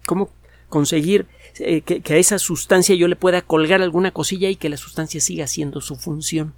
¿Cómo 0.06 0.30
conseguir 0.68 1.26
eh, 1.58 1.80
que, 1.82 2.02
a 2.12 2.16
esa 2.16 2.38
sustancia 2.38 2.94
yo 2.94 3.08
le 3.08 3.16
pueda 3.16 3.42
colgar 3.42 3.82
alguna 3.82 4.10
cosilla 4.10 4.50
y 4.50 4.56
que 4.56 4.68
la 4.68 4.76
sustancia 4.76 5.20
siga 5.20 5.44
haciendo 5.44 5.80
su 5.80 5.96
función. 5.96 6.54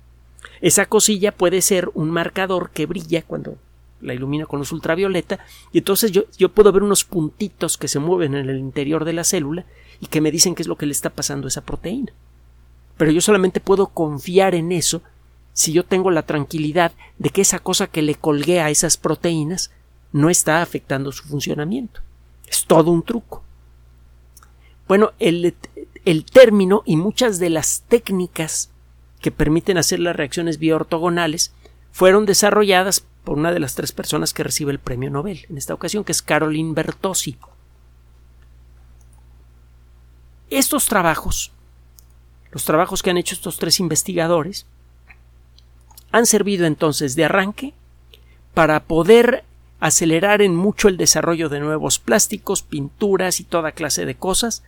Esa 0.60 0.86
cosilla 0.86 1.32
puede 1.32 1.62
ser 1.62 1.90
un 1.94 2.10
marcador 2.10 2.70
que 2.70 2.86
brilla 2.86 3.22
cuando 3.22 3.56
la 4.00 4.14
ilumina 4.14 4.46
con 4.46 4.60
luz 4.60 4.72
ultravioleta 4.72 5.40
y 5.72 5.78
entonces 5.78 6.12
yo, 6.12 6.24
yo 6.36 6.50
puedo 6.50 6.72
ver 6.72 6.82
unos 6.84 7.04
puntitos 7.04 7.76
que 7.76 7.88
se 7.88 7.98
mueven 7.98 8.34
en 8.34 8.48
el 8.48 8.58
interior 8.58 9.04
de 9.04 9.12
la 9.12 9.24
célula 9.24 9.66
y 10.00 10.06
que 10.06 10.20
me 10.20 10.30
dicen 10.30 10.54
qué 10.54 10.62
es 10.62 10.68
lo 10.68 10.76
que 10.76 10.86
le 10.86 10.92
está 10.92 11.10
pasando 11.10 11.46
a 11.46 11.48
esa 11.48 11.62
proteína. 11.62 12.12
Pero 12.98 13.10
yo 13.10 13.22
solamente 13.22 13.60
puedo 13.60 13.86
confiar 13.86 14.54
en 14.54 14.72
eso 14.72 15.00
si 15.54 15.72
yo 15.72 15.84
tengo 15.84 16.10
la 16.10 16.22
tranquilidad 16.22 16.92
de 17.18 17.30
que 17.30 17.40
esa 17.40 17.58
cosa 17.58 17.86
que 17.86 18.02
le 18.02 18.14
colgué 18.14 18.60
a 18.60 18.70
esas 18.70 18.96
proteínas 18.96 19.70
no 20.12 20.28
está 20.28 20.60
afectando 20.62 21.10
su 21.12 21.24
funcionamiento. 21.24 22.00
Es 22.46 22.66
todo 22.66 22.90
un 22.90 23.02
truco. 23.02 23.42
Bueno, 24.86 25.12
el, 25.18 25.54
término 26.32 26.82
y 26.86 26.96
muchas 26.96 27.38
de 27.38 27.50
las 27.50 27.82
técnicas 27.88 28.70
que 29.20 29.30
permiten 29.30 29.78
hacer 29.78 30.00
las 30.00 30.16
reacciones 30.16 30.58
bioortogonales 30.58 31.52
fueron 31.92 32.24
desarrolladas 32.24 33.04
por 33.24 33.36
una 33.36 33.52
de 33.52 33.60
las 33.60 33.74
tres 33.74 33.92
personas 33.92 34.32
que 34.32 34.44
recibe 34.44 34.72
el 34.72 34.78
premio 34.78 35.10
Nobel 35.10 35.44
en 35.50 35.58
esta 35.58 35.74
ocasión, 35.74 36.04
que 36.04 36.12
es 36.12 36.22
Caroline 36.22 36.72
Bertozzi. 36.72 37.36
Estos 40.48 40.86
trabajos, 40.86 41.52
los 42.50 42.64
trabajos 42.64 43.02
que 43.02 43.10
han 43.10 43.18
hecho 43.18 43.34
estos 43.34 43.58
tres 43.58 43.80
investigadores, 43.80 44.66
han 46.10 46.26
servido 46.26 46.66
entonces 46.66 47.16
de 47.16 47.24
arranque 47.24 47.74
para 48.54 48.84
poder 48.84 49.44
acelerar 49.80 50.42
en 50.42 50.56
mucho 50.56 50.88
el 50.88 50.96
desarrollo 50.96 51.48
de 51.48 51.60
nuevos 51.60 51.98
plásticos, 51.98 52.62
pinturas 52.62 53.40
y 53.40 53.44
toda 53.44 53.72
clase 53.72 54.06
de 54.06 54.14
cosas 54.14 54.62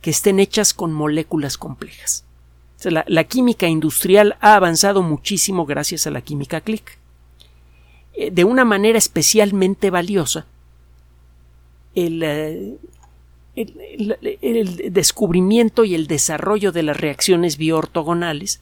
que 0.00 0.10
estén 0.10 0.38
hechas 0.40 0.72
con 0.72 0.92
moléculas 0.92 1.58
complejas. 1.58 2.24
la, 2.82 3.24
química 3.24 3.66
industrial 3.66 4.36
ha 4.40 4.54
avanzado 4.54 5.02
muchísimo 5.02 5.66
gracias 5.66 6.06
a 6.06 6.10
la 6.10 6.20
química 6.20 6.60
click. 6.60 6.98
Eh, 8.14 8.30
de 8.30 8.44
una 8.44 8.64
manera 8.64 8.98
especialmente 8.98 9.90
valiosa, 9.90 10.46
eh, 11.94 12.76
el, 13.56 14.92
descubrimiento 14.92 15.84
y 15.84 15.94
el 15.94 16.06
desarrollo 16.06 16.72
de 16.72 16.82
las 16.82 16.96
reacciones 16.96 17.56
bioortogonales 17.56 18.60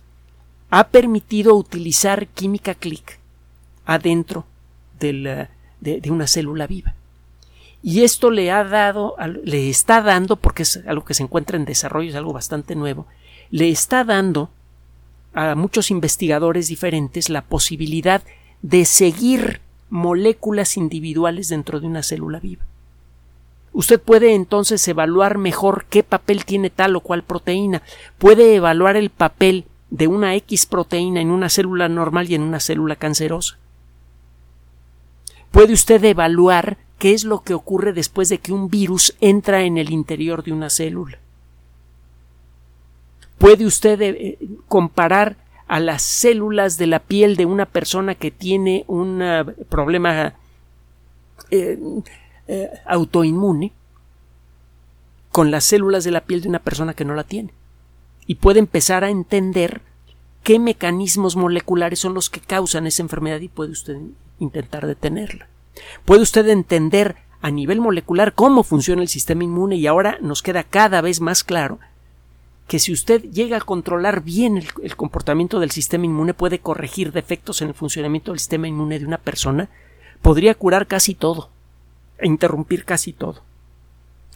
ha 0.71 0.89
permitido 0.89 1.55
utilizar 1.55 2.27
química 2.29 2.75
click 2.75 3.19
adentro 3.85 4.47
de, 4.99 5.49
de 5.81 6.11
una 6.11 6.27
célula 6.27 6.67
viva. 6.67 6.95
Y 7.83 8.03
esto 8.03 8.31
le 8.31 8.51
ha 8.51 8.65
dado, 8.65 9.15
le 9.45 9.69
está 9.69 10.01
dando, 10.01 10.37
porque 10.37 10.63
es 10.63 10.83
algo 10.87 11.05
que 11.05 11.13
se 11.13 11.23
encuentra 11.23 11.59
en 11.59 11.67
desarrollo, 11.67 12.09
es 12.09 12.17
algo 12.17 12.33
bastante 12.33 12.75
nuevo, 12.75 13.07
le 13.51 13.69
está 13.69 14.05
dando 14.05 14.49
a 15.35 15.55
muchos 15.55 15.91
investigadores 15.91 16.69
diferentes 16.69 17.29
la 17.29 17.43
posibilidad 17.43 18.23
de 18.63 18.87
seguir 18.87 19.61
moléculas 19.91 20.79
individuales 20.79 21.49
dentro 21.49 21.79
de 21.79 21.87
una 21.87 22.03
célula 22.03 22.41
viva. 22.41 22.65
Usted 23.75 24.01
puede 24.01 24.35
entonces 24.35 24.87
evaluar 24.87 25.37
mejor 25.37 25.87
qué 25.91 26.05
papel 26.05 26.45
tiene 26.45 26.71
tal 26.71 26.95
o 26.95 27.01
cual 27.01 27.25
proteína. 27.25 27.83
Puede 28.19 28.55
evaluar 28.55 28.97
el 28.97 29.11
papel 29.11 29.65
de 29.91 30.07
una 30.07 30.37
X 30.37 30.65
proteína 30.67 31.21
en 31.21 31.31
una 31.31 31.49
célula 31.49 31.89
normal 31.89 32.31
y 32.31 32.37
en 32.37 32.43
una 32.43 32.61
célula 32.61 32.95
cancerosa. 32.95 33.59
Puede 35.51 35.73
usted 35.73 36.03
evaluar 36.05 36.79
qué 36.99 37.15
es 37.15 37.25
lo 37.25 37.43
que 37.43 37.53
ocurre 37.53 37.93
después 37.93 38.29
de 38.29 38.39
que 38.39 38.53
un 38.53 38.71
virus 38.71 39.17
entra 39.21 39.63
en 39.63 39.77
el 39.77 39.91
interior 39.91 40.45
de 40.45 40.53
una 40.53 40.71
célula. 40.71 41.19
¿Puede 43.39 43.67
usted 43.67 44.01
eh, 44.01 44.39
comparar 44.69 45.37
a 45.67 45.81
las 45.81 46.03
células 46.03 46.79
de 46.79 46.87
la 46.87 47.01
piel 47.01 47.35
de 47.35 47.47
una 47.47 47.67
persona 47.67 48.15
que 48.15 48.31
tiene 48.31 48.85
un 48.87 49.21
eh, 49.21 49.45
problema 49.69 50.35
eh, 51.51 51.79
autoinmune 52.87 53.73
con 55.33 55.51
las 55.51 55.65
células 55.65 56.05
de 56.05 56.11
la 56.11 56.25
piel 56.25 56.43
de 56.43 56.49
una 56.49 56.59
persona 56.59 56.95
que 56.95 57.05
no 57.05 57.15
la 57.15 57.25
tiene? 57.25 57.53
Y 58.27 58.37
puede 58.37 58.59
empezar 58.59 59.05
a 59.05 59.11
entender 59.11 59.83
qué 60.43 60.59
mecanismos 60.59 61.37
moleculares 61.37 61.99
son 61.99 62.15
los 62.15 62.31
que 62.31 62.41
causan 62.41 62.87
esa 62.87 63.03
enfermedad 63.03 63.41
y 63.41 63.49
puede 63.49 63.73
usted 63.73 63.97
intentar 64.39 64.87
detenerla. 64.87 65.49
Puede 66.05 66.23
usted 66.23 66.49
entender 66.49 67.17
a 67.41 67.51
nivel 67.51 67.81
molecular 67.81 68.35
cómo 68.35 68.63
funciona 68.63 69.03
el 69.03 69.09
sistema 69.09 69.45
inmune 69.45 69.77
y 69.77 69.87
ahora 69.87 70.19
nos 70.21 70.43
queda 70.43 70.63
cada 70.63 71.01
vez 71.01 71.21
más 71.21 71.45
claro 71.45 71.79
que 72.67 72.79
si 72.79 72.93
usted 72.93 73.23
llega 73.23 73.59
a 73.59 73.61
controlar 73.61 74.23
bien 74.23 74.57
el, 74.57 74.97
comportamiento 74.97 75.61
del 75.61 75.71
sistema 75.71 76.07
inmune 76.07 76.33
puede 76.33 76.61
corregir 76.61 77.13
defectos 77.13 77.61
en 77.61 77.69
el 77.69 77.75
funcionamiento 77.75 78.31
del 78.33 78.39
sistema 78.39 78.69
inmune 78.69 78.99
de 78.99 79.07
una 79.07 79.19
persona, 79.19 79.69
podría 80.23 80.55
curar 80.55 80.87
casi 80.87 81.15
todo 81.15 81.51
interrumpir 82.23 82.85
casi 82.85 83.13
todo. 83.13 83.43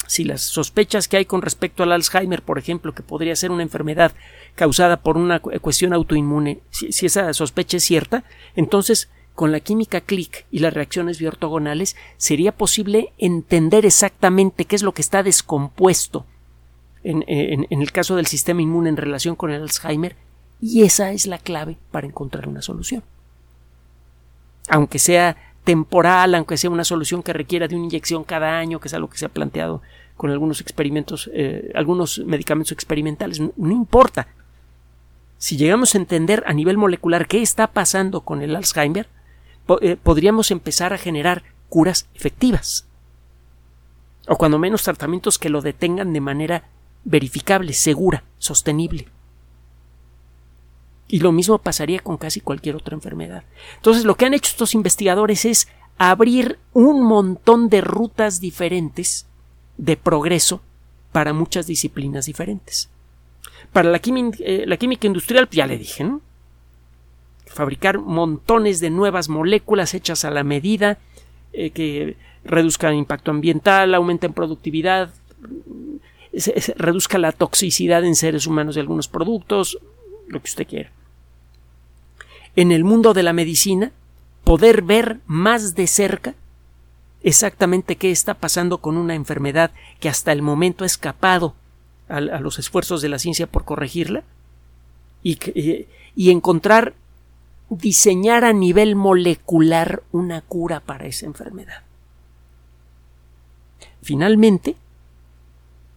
Si 0.07 0.25
las 0.25 0.41
sospechas 0.41 1.07
que 1.07 1.19
hay 1.19 1.25
con 1.27 1.43
respecto 1.43 1.83
al 1.83 1.93
Alzheimer, 1.93 2.43
por 2.43 2.59
ejemplo, 2.59 2.95
que 2.95 3.03
podría 3.03 3.37
ser 3.37 3.51
una 3.51 3.63
enfermedad 3.63 4.13
causada 4.55 4.99
por 5.03 5.17
una 5.17 5.41
cuestión 5.41 5.93
autoinmune, 5.93 6.61
si 6.71 7.07
esa 7.07 7.33
sospecha 7.35 7.77
es 7.77 7.85
cierta, 7.85 8.25
entonces 8.57 9.11
con 9.39 9.53
la 9.53 9.61
química 9.61 10.01
click 10.01 10.47
y 10.51 10.59
las 10.59 10.75
reacciones 10.75 11.21
biortogonales 11.21 11.95
sería 12.17 12.51
posible 12.51 13.13
entender 13.19 13.87
exactamente 13.87 14.65
qué 14.65 14.75
es 14.75 14.83
lo 14.83 14.93
que 14.93 15.01
está 15.01 15.23
descompuesto 15.23 16.27
en, 17.05 17.67
el 17.71 17.93
caso 17.93 18.17
del 18.17 18.27
sistema 18.27 18.63
inmune 18.63 18.89
en 18.89 18.97
relación 18.97 19.37
con 19.37 19.53
el 19.53 19.63
Alzheimer 19.63 20.17
y 20.61 20.83
esa 20.83 21.13
es 21.13 21.27
la 21.27 21.39
clave 21.39 21.79
para 21.93 22.09
encontrar 22.09 22.49
una 22.49 22.63
solución. 22.63 23.05
Aunque 24.69 24.99
sea 24.99 25.48
temporal, 25.69 26.35
aunque 26.35 26.57
sea 26.57 26.71
una 26.71 26.83
solución 26.83 27.23
que 27.23 27.35
requiera 27.35 27.69
de 27.69 27.77
una 27.77 27.85
inyección 27.85 28.25
cada 28.25 28.59
año, 28.59 28.81
que 28.81 28.89
es 28.89 28.95
algo 28.95 29.11
que 29.11 29.19
se 29.19 29.27
ha 29.27 29.29
planteado 29.29 29.83
con 30.17 30.31
algunos 30.31 30.63
experimentos, 30.63 31.29
eh, 31.35 31.71
algunos 31.75 32.21
medicamentos 32.21 32.73
experimentales, 32.73 33.39
no 33.39 33.71
importa. 33.71 34.29
Si 35.37 35.59
llegamos 35.59 35.95
a 35.95 35.99
entender 35.99 36.43
a 36.47 36.55
nivel 36.55 36.79
molecular 36.79 37.29
qué 37.29 37.43
está 37.43 37.67
pasando 37.67 38.23
con 38.23 38.41
el 38.41 38.57
Alzheimer, 38.57 39.09
eh, 39.83 39.99
podríamos 40.03 40.51
empezar 40.51 40.95
a 40.95 40.99
generar 40.99 41.43
curas 41.69 42.09
efectivas. 42.15 42.89
O 44.27 44.39
cuando 44.39 44.59
menos 44.59 44.85
tratamientos 44.85 45.39
que 45.39 45.51
lo 45.51 45.61
detengan 45.61 46.15
de 46.15 46.23
manera 46.23 46.65
verificable, 47.05 47.75
segura, 47.75 48.25
sostenible. 48.39 49.09
Y 51.09 51.21
lo 51.21 51.33
mismo 51.33 51.59
pasaría 51.59 52.01
con 52.01 52.19
casi 52.19 52.41
cualquier 52.41 52.77
otra 52.77 52.95
enfermedad. 52.95 53.43
Entonces, 53.77 54.05
lo 54.05 54.17
que 54.17 54.27
han 54.27 54.35
hecho 54.35 54.51
estos 54.51 54.75
investigadores 54.75 55.45
es 55.47 55.69
abrir 55.97 56.59
un 56.75 57.03
montón 57.03 57.69
de 57.69 57.81
rutas 57.81 58.41
diferentes 58.41 59.27
de 59.79 59.97
progreso 59.97 60.61
para 61.13 61.33
muchas 61.33 61.67
disciplinas 61.67 62.27
diferentes. 62.27 62.91
Para 63.73 63.91
la, 63.91 64.01
eh, 64.05 64.79
química 64.79 65.07
industrial, 65.07 65.47
pues 65.47 65.57
ya 65.57 65.67
le 65.67 65.79
dije, 65.79 66.07
fabricar 67.47 67.99
montones 67.99 68.81
de 68.81 68.91
nuevas 68.91 69.29
moléculas 69.29 69.95
hechas 69.95 70.25
a 70.25 70.31
la 70.31 70.45
medida 70.45 70.99
eh, 71.53 71.71
que 71.71 72.17
reduzcan 72.45 72.95
impacto 72.95 73.31
ambiental, 73.31 73.95
aumenten 73.95 74.33
productividad, 74.33 75.11
reduzca 76.77 77.19
la 77.19 77.33
toxicidad 77.33 78.05
en 78.05 78.15
seres 78.15 78.47
humanos 78.47 78.75
de 78.75 78.83
algunos 78.83 79.09
productos, 79.09 79.79
lo 80.29 80.41
que 80.41 80.49
usted 80.49 80.67
quiera. 80.67 80.93
En 82.59 82.73
el 82.73 82.83
mundo 82.83 83.15
de 83.15 83.23
la 83.23 83.33
medicina, 83.33 83.93
poder 84.43 84.83
ver 84.83 85.21
más 85.29 85.77
de 85.77 85.87
cerca 85.87 86.35
exactamente 87.23 87.95
qué 87.95 88.11
está 88.11 88.35
pasando 88.35 88.79
con 88.79 88.97
una 88.97 89.15
enfermedad 89.15 89.71
que 90.01 90.09
hasta 90.09 90.33
el 90.33 90.43
momento 90.43 90.83
ha 90.83 90.89
escapado 90.89 91.55
a, 92.09 92.21
los 92.21 92.59
esfuerzos 92.59 93.01
de 93.01 93.11
la 93.11 93.21
ciencia 93.21 93.47
por 93.47 93.65
corregirla 93.65 94.25
y, 95.23 95.39
y 96.17 96.31
encontrar, 96.33 96.95
diseñar 97.71 98.45
a 98.45 98.53
nivel 98.53 98.97
molecular 98.97 100.03
una 100.11 100.41
cura 100.41 100.81
para 100.81 101.07
esa 101.07 101.27
enfermedad. 101.27 101.85
Finalmente, 104.03 104.75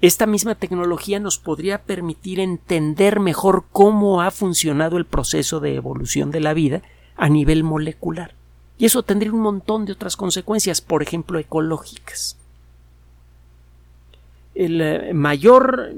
esta 0.02 0.26
misma 0.26 0.56
tecnología 0.56 1.20
nos 1.20 1.38
podría 1.38 1.84
permitir 1.84 2.40
entender 2.40 3.20
mejor 3.20 3.66
cómo 3.72 4.22
ha 4.22 4.32
funcionado 4.32 4.98
el 4.98 5.06
proceso 5.06 5.60
de 5.60 5.76
evolución 5.76 6.32
de 6.32 6.40
la 6.40 6.56
vida 6.56 6.82
a 7.16 7.30
nivel 7.30 7.64
molecular. 7.64 8.34
Y 8.80 8.86
eso 8.86 9.04
tendría 9.04 9.32
un 9.32 9.42
montón 9.42 9.86
de 9.86 9.92
otras 9.92 10.18
consecuencias, 10.18 10.82
por 10.82 11.04
ejemplo, 11.04 11.38
ecológicas. 11.38 12.36
El 14.56 14.82
eh, 14.82 15.14
mayor, 15.14 15.94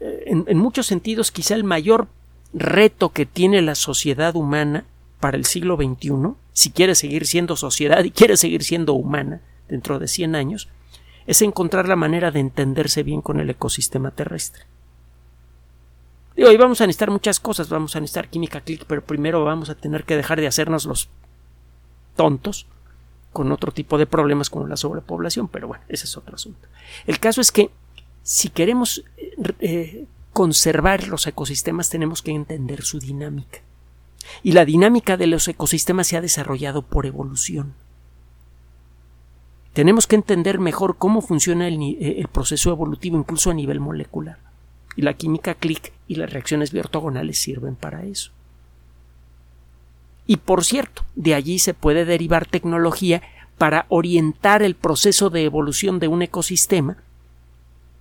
eh, 0.00 0.24
en, 0.26 0.58
muchos 0.58 0.86
sentidos, 0.86 1.32
quizá 1.32 1.54
el 1.54 1.64
mayor 1.64 2.08
reto 2.52 3.08
que 3.14 3.24
tiene 3.24 3.62
la 3.62 3.76
sociedad 3.76 4.36
humana 4.36 4.84
para 5.20 5.38
el 5.38 5.46
siglo 5.46 5.76
XXI, 5.76 6.34
si 6.52 6.70
quiere 6.70 6.94
seguir 6.94 7.26
siendo 7.26 7.56
sociedad 7.56 8.04
y 8.04 8.10
quiere 8.10 8.36
seguir 8.36 8.62
siendo 8.62 8.92
humana 8.92 9.40
dentro 9.68 9.98
de 9.98 10.06
100 10.06 10.34
años, 10.34 10.68
es 11.28 11.42
encontrar 11.42 11.86
la 11.86 11.94
manera 11.94 12.30
de 12.30 12.40
entenderse 12.40 13.02
bien 13.02 13.20
con 13.20 13.38
el 13.38 13.50
ecosistema 13.50 14.10
terrestre. 14.10 14.64
Digo, 16.34 16.50
y 16.50 16.56
vamos 16.56 16.80
a 16.80 16.86
necesitar 16.86 17.10
muchas 17.10 17.38
cosas, 17.38 17.68
vamos 17.68 17.94
a 17.94 18.00
necesitar 18.00 18.30
química 18.30 18.62
click, 18.62 18.86
pero 18.86 19.04
primero 19.04 19.44
vamos 19.44 19.68
a 19.68 19.74
tener 19.74 20.04
que 20.04 20.16
dejar 20.16 20.40
de 20.40 20.46
hacernos 20.46 20.86
los 20.86 21.10
tontos 22.16 22.66
con 23.34 23.52
otro 23.52 23.72
tipo 23.72 23.98
de 23.98 24.06
problemas 24.06 24.48
como 24.48 24.66
la 24.66 24.78
sobrepoblación, 24.78 25.48
pero 25.48 25.68
bueno, 25.68 25.84
ese 25.88 26.06
es 26.06 26.16
otro 26.16 26.34
asunto. 26.34 26.66
El 27.06 27.18
caso 27.18 27.42
es 27.42 27.52
que 27.52 27.70
si 28.22 28.48
queremos 28.48 29.04
eh, 29.60 30.06
conservar 30.32 31.08
los 31.08 31.26
ecosistemas 31.26 31.90
tenemos 31.90 32.22
que 32.22 32.30
entender 32.30 32.84
su 32.84 33.00
dinámica. 33.00 33.58
Y 34.42 34.52
la 34.52 34.64
dinámica 34.64 35.18
de 35.18 35.26
los 35.26 35.46
ecosistemas 35.46 36.06
se 36.06 36.16
ha 36.16 36.22
desarrollado 36.22 36.80
por 36.80 37.04
evolución. 37.04 37.74
Tenemos 39.78 40.08
que 40.08 40.16
entender 40.16 40.58
mejor 40.58 40.96
cómo 40.98 41.20
funciona 41.20 41.68
el, 41.68 41.80
eh, 41.80 42.16
el 42.18 42.26
proceso 42.26 42.72
evolutivo 42.72 43.16
incluso 43.16 43.52
a 43.52 43.54
nivel 43.54 43.78
molecular. 43.78 44.36
Y 44.96 45.02
la 45.02 45.14
química 45.14 45.54
click 45.54 45.92
y 46.08 46.16
las 46.16 46.32
reacciones 46.32 46.72
bioortogonales 46.72 47.38
sirven 47.38 47.76
para 47.76 48.02
eso. 48.02 48.32
Y 50.26 50.38
por 50.38 50.64
cierto, 50.64 51.04
de 51.14 51.36
allí 51.36 51.60
se 51.60 51.74
puede 51.74 52.04
derivar 52.04 52.44
tecnología 52.44 53.22
para 53.56 53.86
orientar 53.88 54.64
el 54.64 54.74
proceso 54.74 55.30
de 55.30 55.44
evolución 55.44 56.00
de 56.00 56.08
un 56.08 56.22
ecosistema 56.22 56.96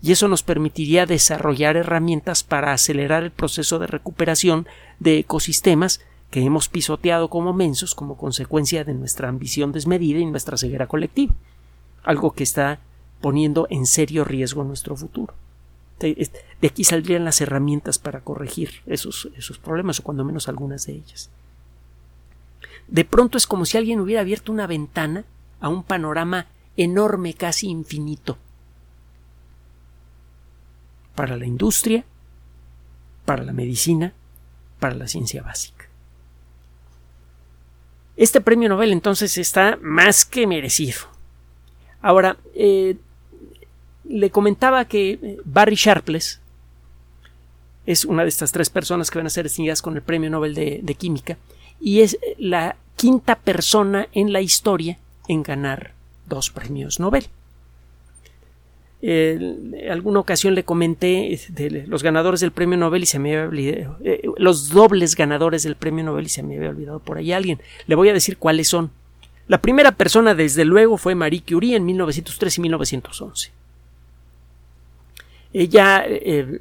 y 0.02 0.14
eso 0.14 0.28
nos 0.28 0.42
permitiría 0.42 1.06
desarrollar 1.06 1.78
herramientas 1.78 2.44
para 2.44 2.74
acelerar 2.74 3.22
el 3.22 3.30
proceso 3.30 3.78
de 3.78 3.86
recuperación 3.86 4.66
de 4.98 5.20
ecosistemas 5.20 6.02
que 6.32 6.42
hemos 6.42 6.70
pisoteado 6.70 7.30
como 7.30 7.54
mensos 7.54 7.94
como 7.94 8.18
consecuencia 8.18 8.84
de 8.84 8.96
nuestra 8.96 9.30
ambición 9.30 9.74
desmedida 9.74 10.18
y 10.18 10.26
nuestra 10.26 10.58
ceguera 10.58 10.88
colectiva, 10.88 11.36
algo 12.08 12.32
que 12.32 12.44
está 12.44 12.80
poniendo 13.22 13.68
en 13.70 13.86
serio 13.86 14.24
riesgo 14.24 14.64
nuestro 14.64 14.96
futuro. 14.96 15.34
De 16.00 16.68
aquí 16.68 16.84
saldrían 16.84 17.26
las 17.26 17.42
herramientas 17.42 18.00
para 18.00 18.22
corregir 18.22 18.82
esos, 18.86 19.30
esos 19.36 19.58
problemas 19.58 20.00
o 20.00 20.04
cuando 20.04 20.24
menos 20.24 20.48
algunas 20.48 20.86
de 20.86 20.94
ellas. 20.94 21.30
De 22.88 23.04
pronto 23.04 23.38
es 23.38 23.46
como 23.46 23.66
si 23.66 23.78
alguien 23.78 24.00
hubiera 24.00 24.22
abierto 24.22 24.52
una 24.52 24.68
ventana 24.68 25.26
a 25.60 25.68
un 25.68 25.84
panorama 25.84 26.48
enorme, 26.78 27.34
casi 27.34 27.68
infinito, 27.68 28.38
para 31.16 31.36
la 31.36 31.46
industria, 31.46 32.06
para 33.26 33.44
la 33.44 33.52
medicina, 33.52 34.14
para 34.80 34.96
la 34.96 35.08
ciencia 35.08 35.42
básica. 35.42 35.90
Este 38.16 38.40
premio 38.40 38.70
Nobel 38.70 38.94
entonces 38.94 39.38
está 39.38 39.78
más 39.82 40.24
que 40.24 40.48
merecido. 40.48 41.17
Ahora, 42.02 42.38
eh, 42.56 42.96
le 44.08 44.30
comentaba 44.30 44.86
que 44.86 45.20
eh, 45.22 45.38
Barry 45.46 45.76
Sharpless 45.76 46.40
es 47.86 48.06
una 48.06 48.24
de 48.24 48.30
estas 48.30 48.52
tres 48.52 48.70
personas 48.70 49.10
que 49.10 49.20
van 49.20 49.28
a 49.28 49.32
ser 49.32 49.46
distinguidas 49.46 49.82
con 49.82 49.96
el 49.96 50.02
premio 50.02 50.30
Nobel 50.30 50.54
de 50.54 50.96
Química 50.96 51.38
y 51.80 52.02
es 52.02 52.18
la 52.38 52.76
quinta 52.96 53.36
persona 53.36 54.08
en 54.12 54.34
la 54.34 54.42
historia 54.42 54.98
en 55.28 55.44
ganar 55.44 55.94
dos 56.28 56.50
premios 56.50 57.00
Nobel. 57.00 57.28
En 59.00 59.76
alguna 59.92 60.20
ocasión 60.20 60.56
le 60.56 60.64
comenté 60.64 61.40
los 61.86 62.02
ganadores 62.02 62.40
del 62.40 62.52
premio 62.52 62.78
Nobel 62.78 63.04
y 63.04 63.06
se 63.06 63.20
me 63.20 63.36
había 63.36 63.48
olvidado, 63.48 63.98
eh, 64.04 64.28
los 64.38 64.70
dobles 64.70 65.16
ganadores 65.16 65.64
del 65.64 65.76
premio 65.76 66.04
Nobel 66.04 66.26
y 66.26 66.30
se 66.30 66.42
me 66.42 66.58
había 66.58 66.70
olvidado 66.70 67.00
por 67.00 67.18
ahí 67.18 67.32
alguien. 67.32 67.62
Le 67.86 67.96
voy 67.96 68.10
a 68.10 68.14
decir 68.14 68.38
cuáles 68.38 68.68
son. 68.68 68.92
La 69.48 69.62
primera 69.62 69.94
persona, 69.94 70.36
desde 70.36 70.66
luego, 70.66 70.98
fue 70.98 71.16
Marie 71.16 71.44
Curie 71.48 71.76
en 71.76 71.86
1903 71.86 72.58
y 72.58 72.62
1911. 72.62 73.52
Ella 75.54 76.04
eh, 76.06 76.60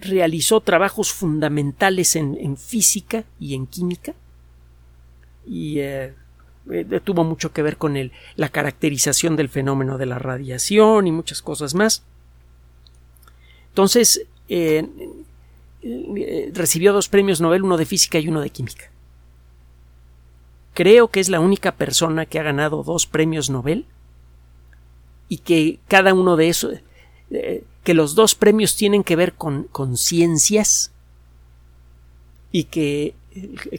realizó 0.00 0.60
trabajos 0.60 1.12
fundamentales 1.12 2.16
en, 2.16 2.56
física 2.56 3.24
y 3.38 3.54
en 3.54 3.66
química 3.66 4.14
y 5.46 5.78
eh, 5.78 6.14
eh, 6.70 7.00
tuvo 7.02 7.24
mucho 7.24 7.52
que 7.52 7.62
ver 7.62 7.76
con 7.76 7.96
la 8.34 8.48
caracterización 8.48 9.36
del 9.36 9.48
fenómeno 9.48 9.98
de 9.98 10.06
la 10.06 10.18
radiación 10.18 11.06
y 11.06 11.12
muchas 11.12 11.42
cosas 11.42 11.74
más. 11.74 12.02
Entonces, 13.68 14.26
eh, 14.48 14.88
recibió 16.52 16.92
dos 16.92 17.08
premios 17.08 17.40
Nobel, 17.40 17.62
uno 17.62 17.76
de 17.76 17.86
física 17.86 18.18
y 18.18 18.28
uno 18.28 18.40
de 18.40 18.50
química. 18.50 18.90
Creo 20.76 21.08
que 21.08 21.20
es 21.20 21.30
la 21.30 21.40
única 21.40 21.74
persona 21.74 22.26
que 22.26 22.38
ha 22.38 22.42
ganado 22.42 22.82
dos 22.82 23.06
premios 23.06 23.48
Nobel 23.48 23.86
y 25.26 25.38
que 25.38 25.80
cada 25.88 26.12
uno 26.12 26.36
de 26.36 26.50
esos 26.50 26.74
que 27.82 27.94
los 27.94 28.14
dos 28.14 28.34
premios 28.34 28.76
tienen 28.76 29.02
que 29.02 29.16
ver 29.16 29.32
con, 29.32 29.96
ciencias 29.96 30.92
y 32.52 32.64
que 32.64 33.14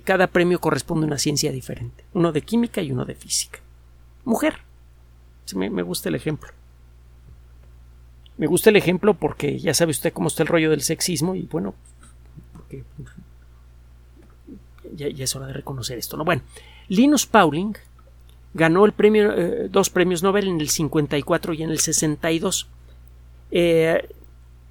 cada 0.06 0.26
premio 0.26 0.60
corresponde 0.60 1.06
a 1.06 1.10
una 1.10 1.20
ciencia 1.20 1.52
diferente, 1.52 2.04
uno 2.14 2.32
de 2.32 2.42
química 2.42 2.82
y 2.82 2.92
uno 2.92 3.06
de 3.06 3.14
física. 3.14 3.60
Mujer. 4.26 4.56
Me, 5.54 5.84
gusta 5.84 6.10
el 6.10 6.16
ejemplo. 6.16 6.50
Me 8.38 8.48
gusta 8.48 8.72
el 8.72 8.76
ejemplo 8.76 9.14
porque 9.14 9.60
ya 9.60 9.76
sabe 9.76 9.92
usted 9.92 10.14
cómo 10.14 10.30
está 10.30 10.42
el 10.42 10.50
rollo 10.50 10.72
del 10.72 10.82
sexismo 10.82 11.36
y 11.36 11.44
bueno, 11.44 11.76
porque 12.54 12.84
ya, 14.96 15.06
es 15.08 15.36
hora 15.36 15.46
de 15.46 15.54
reconocer 15.54 16.00
esto. 16.00 16.18
¿no? 16.18 16.26
Bueno, 16.26 16.42
Linus 16.90 17.26
Pauling 17.26 17.74
ganó 18.54 18.86
eh, 18.88 19.68
dos 19.70 19.90
premios 19.90 20.24
Nobel 20.24 20.48
en 20.48 20.62
el 20.62 20.70
54 20.70 21.54
y 21.54 21.64
en 21.64 21.70
el 21.70 21.80
62 21.80 22.68
eh, 23.52 24.10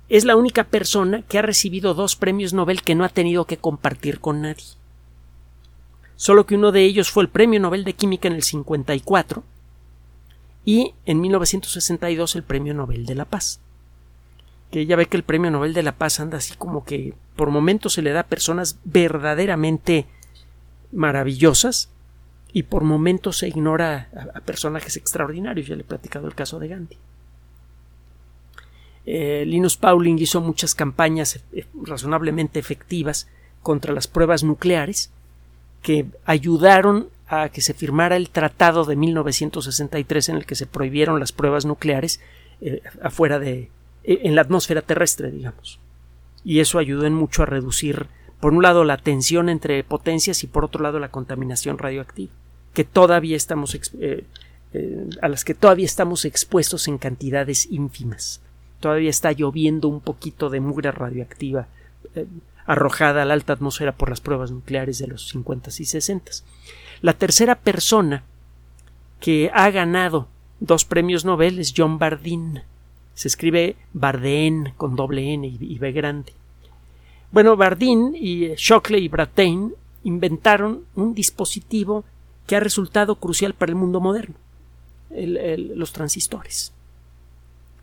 es 0.08 0.24
la 0.24 0.36
única 0.36 0.64
persona 0.64 1.22
que 1.22 1.38
ha 1.38 1.42
recibido 1.42 1.94
dos 1.94 2.16
premios 2.16 2.52
Nobel 2.52 2.82
que 2.82 2.94
no 2.94 3.04
ha 3.04 3.08
tenido 3.08 3.44
que 3.44 3.56
compartir 3.56 4.20
con 4.20 4.42
nadie. 4.42 4.64
Solo 6.16 6.46
que 6.46 6.54
uno 6.54 6.72
de 6.72 6.84
ellos 6.84 7.10
fue 7.10 7.24
el 7.24 7.28
Premio 7.28 7.60
Nobel 7.60 7.84
de 7.84 7.92
Química 7.92 8.28
en 8.28 8.34
el 8.34 8.42
54 8.42 9.44
y 10.64 10.94
en 11.04 11.20
1962 11.20 12.36
el 12.36 12.42
Premio 12.42 12.72
Nobel 12.72 13.04
de 13.04 13.14
la 13.14 13.26
Paz. 13.26 13.60
Que 14.70 14.86
ya 14.86 14.96
ve 14.96 15.06
que 15.06 15.18
el 15.18 15.24
Premio 15.24 15.50
Nobel 15.50 15.74
de 15.74 15.82
la 15.82 15.92
Paz 15.92 16.18
anda 16.18 16.38
así 16.38 16.54
como 16.56 16.84
que 16.84 17.14
por 17.36 17.50
momentos 17.50 17.92
se 17.92 18.02
le 18.02 18.12
da 18.12 18.20
a 18.20 18.26
personas 18.26 18.78
verdaderamente 18.84 20.06
maravillosas 20.90 21.90
y 22.56 22.62
por 22.62 22.84
momentos 22.84 23.36
se 23.36 23.48
ignora 23.48 24.08
a, 24.34 24.40
personajes 24.40 24.96
extraordinarios. 24.96 25.66
Ya 25.66 25.76
le 25.76 25.82
he 25.82 25.84
platicado 25.84 26.26
el 26.26 26.34
caso 26.34 26.58
de 26.58 26.68
Gandhi. 26.68 26.96
Eh, 29.04 29.44
Linus 29.46 29.76
Pauling 29.76 30.18
hizo 30.18 30.40
muchas 30.40 30.74
campañas 30.74 31.38
eh, 31.52 31.66
razonablemente 31.82 32.58
efectivas 32.58 33.28
contra 33.62 33.92
las 33.92 34.06
pruebas 34.08 34.42
nucleares 34.42 35.10
que 35.82 36.06
ayudaron 36.24 37.10
a 37.28 37.50
que 37.50 37.60
se 37.60 37.74
firmara 37.74 38.16
el 38.16 38.30
tratado 38.30 38.86
de 38.86 38.96
1963 38.96 40.30
en 40.30 40.36
el 40.36 40.46
que 40.46 40.54
se 40.54 40.64
prohibieron 40.64 41.20
las 41.20 41.32
pruebas 41.32 41.66
nucleares 41.66 42.20
eh, 42.62 42.80
afuera 43.02 43.38
de 43.38 43.68
en 44.02 44.34
la 44.34 44.40
atmósfera 44.40 44.80
terrestre 44.80 45.30
digamos 45.30 45.78
y 46.42 46.60
eso 46.60 46.78
ayudó 46.78 47.04
en 47.04 47.12
mucho 47.12 47.42
a 47.42 47.46
reducir 47.46 48.06
por 48.40 48.54
un 48.54 48.62
lado 48.62 48.84
la 48.84 48.96
tensión 48.96 49.50
entre 49.50 49.84
potencias 49.84 50.42
y 50.42 50.46
por 50.46 50.64
otro 50.64 50.82
lado 50.82 50.98
la 50.98 51.10
contaminación 51.10 51.76
radioactiva 51.76 52.32
que 52.76 52.84
todavía 52.84 53.36
estamos 53.36 53.74
a 55.22 55.28
las 55.28 55.42
que 55.42 55.54
todavía 55.54 55.86
estamos 55.86 56.26
expuestos 56.26 56.86
en 56.86 56.98
cantidades 56.98 57.66
ínfimas 57.70 58.42
todavía 58.80 59.10
está 59.10 59.32
lloviendo 59.32 59.88
un 59.88 60.00
poquito 60.00 60.50
de 60.50 60.60
mugre 60.60 60.92
radioactiva 60.92 61.66
eh, 62.14 62.26
arrojada 62.66 63.22
a 63.22 63.24
la 63.24 63.34
alta 63.34 63.52
atmósfera 63.52 63.92
por 63.92 64.10
las 64.10 64.20
pruebas 64.20 64.50
nucleares 64.50 64.98
de 64.98 65.06
los 65.06 65.28
50 65.28 65.70
y 65.78 65.84
60. 65.84 66.32
La 67.02 67.12
tercera 67.12 67.56
persona 67.56 68.24
que 69.20 69.50
ha 69.54 69.70
ganado 69.70 70.28
dos 70.60 70.84
premios 70.84 71.24
Nobel 71.24 71.58
es 71.58 71.72
John 71.76 71.98
Bardeen. 71.98 72.62
Se 73.14 73.28
escribe 73.28 73.76
Bardeen 73.92 74.72
con 74.76 74.96
doble 74.96 75.32
N 75.32 75.46
y 75.46 75.78
B 75.78 75.92
grande. 75.92 76.32
Bueno, 77.30 77.56
Bardeen 77.56 78.14
y 78.14 78.54
Shockley 78.56 79.04
y 79.04 79.08
Brattain 79.08 79.74
inventaron 80.04 80.84
un 80.94 81.14
dispositivo 81.14 82.04
que 82.46 82.56
ha 82.56 82.60
resultado 82.60 83.16
crucial 83.16 83.54
para 83.54 83.70
el 83.70 83.76
mundo 83.76 84.00
moderno, 84.00 84.36
los 85.10 85.92
transistores. 85.92 86.72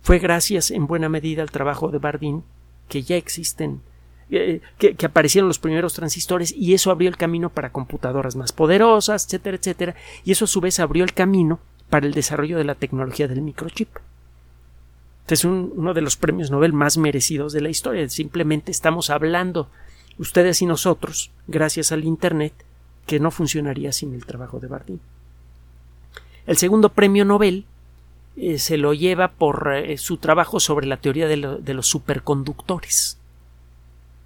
Fue 0.01 0.19
gracias 0.19 0.71
en 0.71 0.87
buena 0.87 1.09
medida 1.09 1.41
al 1.41 1.51
trabajo 1.51 1.89
de 1.89 1.97
Bardeen 1.97 2.43
que 2.89 3.03
ya 3.03 3.15
existen 3.15 3.81
eh, 4.29 4.61
que, 4.77 5.05
aparecieron 5.05 5.47
los 5.47 5.59
primeros 5.59 5.93
transistores 5.93 6.51
y 6.51 6.73
eso 6.73 6.91
abrió 6.91 7.09
el 7.09 7.17
camino 7.17 7.49
para 7.49 7.71
computadoras 7.71 8.35
más 8.35 8.51
poderosas, 8.51 9.25
etcétera, 9.25 9.57
etcétera, 9.57 9.95
y 10.23 10.31
eso 10.31 10.45
a 10.45 10.47
su 10.47 10.59
vez 10.59 10.79
abrió 10.79 11.03
el 11.03 11.13
camino 11.13 11.59
para 11.89 12.07
el 12.07 12.13
desarrollo 12.13 12.57
de 12.57 12.63
la 12.63 12.75
tecnología 12.75 13.27
del 13.27 13.41
microchip. 13.41 13.89
Es 15.27 15.45
uno 15.45 15.93
de 15.93 16.01
los 16.01 16.17
premios 16.17 16.51
Nobel 16.51 16.73
más 16.73 16.97
merecidos 16.97 17.53
de 17.53 17.61
la 17.61 17.69
historia. 17.69 18.09
Simplemente 18.09 18.71
estamos 18.71 19.09
hablando, 19.09 19.69
ustedes 20.17 20.61
y 20.61 20.65
nosotros, 20.65 21.31
gracias 21.47 21.91
al 21.91 22.03
Internet, 22.03 22.53
que 23.05 23.19
no 23.19 23.31
funcionaría 23.31 23.91
sin 23.91 24.13
el 24.13 24.25
trabajo 24.25 24.59
de 24.59 24.67
Bardeen. 24.67 25.01
El 26.45 26.57
segundo 26.57 26.89
premio 26.89 27.25
Nobel 27.25 27.65
eh, 28.35 28.59
se 28.59 28.77
lo 28.77 28.93
lleva 28.93 29.29
por 29.29 29.73
eh, 29.73 29.97
su 29.97 30.17
trabajo 30.17 30.59
sobre 30.59 30.87
la 30.87 30.97
teoría 30.97 31.27
de 31.27 31.73
los 31.73 31.87
superconductores 31.87 33.17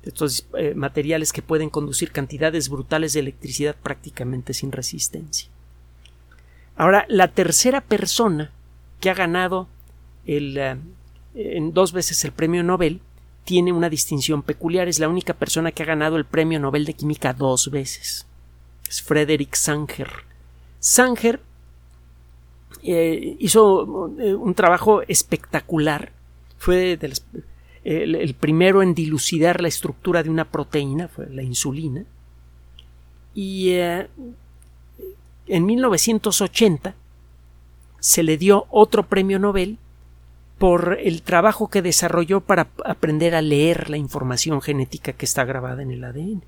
estos 0.08 0.48
eh, 0.58 0.74
materiales 0.74 1.34
que 1.34 1.42
pueden 1.42 1.70
conducir 1.70 2.12
cantidades 2.12 2.70
brutales 2.70 3.14
de 3.14 3.20
electricidad 3.20 3.76
prácticamente 3.76 4.54
sin 4.54 4.72
resistencia. 4.72 5.50
Ahora, 6.76 7.06
la 7.10 7.28
tercera 7.30 7.82
persona 7.82 8.52
que 9.00 9.10
ha 9.10 9.14
ganado 9.14 9.68
el, 10.26 10.58
en 11.34 11.74
dos 11.74 11.92
veces 11.92 12.24
el 12.24 12.32
premio 12.32 12.64
Nobel 12.64 13.02
tiene 13.46 13.72
una 13.72 13.90
distinción 13.90 14.44
peculiar. 14.44 14.88
Es 14.88 15.00
la 15.00 15.10
única 15.10 15.34
persona 15.34 15.72
que 15.72 15.84
ha 15.84 15.88
ganado 15.88 16.18
el 16.18 16.26
premio 16.26 16.60
Nobel 16.60 16.86
de 16.86 16.94
Química 16.94 17.34
dos 17.34 17.72
veces. 17.72 18.28
Es 18.88 19.02
Frederick 19.02 19.56
Sanger. 19.56 20.10
Sanger 20.80 21.42
eh, 22.84 23.36
hizo 23.40 23.84
un 23.84 24.54
trabajo 24.54 25.02
espectacular. 25.02 26.12
Fue 26.58 27.00
el, 27.84 28.36
primero 28.36 28.82
en 28.82 28.94
dilucidar 28.94 29.62
la 29.62 29.68
estructura 29.68 30.24
de 30.24 30.30
una 30.30 30.46
proteína, 30.46 31.08
fue 31.08 31.30
la 31.30 31.44
insulina, 31.44 32.06
y 33.34 33.70
eh, 33.72 34.08
en 35.48 35.66
1980 35.66 36.96
se 38.00 38.24
le 38.24 38.38
dio 38.38 38.66
otro 38.70 39.08
premio 39.08 39.40
Nobel 39.40 39.78
por 40.58 40.98
el 41.00 41.22
trabajo 41.22 41.70
que 41.70 41.82
desarrolló 41.82 42.42
para 42.42 42.70
aprender 42.84 43.36
a 43.36 43.42
leer 43.42 43.90
la 43.90 43.98
información 43.98 44.62
genética 44.62 45.14
que 45.14 45.26
está 45.26 45.46
grabada 45.46 45.84
en 45.84 45.92
el 45.92 46.04
ADN. 46.04 46.44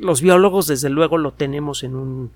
Los 0.00 0.20
biólogos, 0.22 0.66
desde 0.66 0.90
luego, 0.90 1.18
lo 1.18 1.32
tenemos 1.32 1.82
en 1.82 1.94
un, 1.94 2.30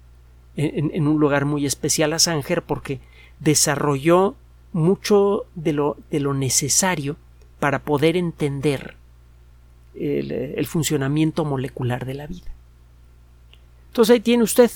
en 0.56 1.08
un 1.08 1.18
lugar 1.18 1.44
muy 1.44 1.66
especial 1.66 2.12
a 2.12 2.18
Sanger 2.18 2.62
porque 2.62 3.00
desarrolló 3.40 4.36
mucho 4.72 5.46
de 5.54 5.72
lo, 5.72 5.96
de 6.10 6.20
lo 6.20 6.34
necesario 6.34 7.16
para 7.60 7.78
poder 7.78 8.16
entender 8.16 8.96
el, 9.94 10.66
funcionamiento 10.66 11.44
molecular 11.44 12.04
de 12.04 12.14
la 12.14 12.26
vida. 12.26 12.50
Entonces 13.88 14.14
ahí 14.14 14.20
tiene 14.20 14.42
usted 14.42 14.70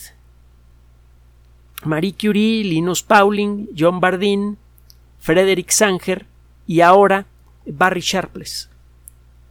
Marie 1.85 2.15
Curie, 2.19 2.65
Linus 2.65 3.03
Pauling, 3.03 3.69
John 3.77 4.01
Bardeen, 4.01 4.57
Frederick 5.19 5.71
Sanger 5.71 6.27
y 6.67 6.81
ahora 6.81 7.27
Barry 7.67 8.01
Sharpless. 8.01 8.71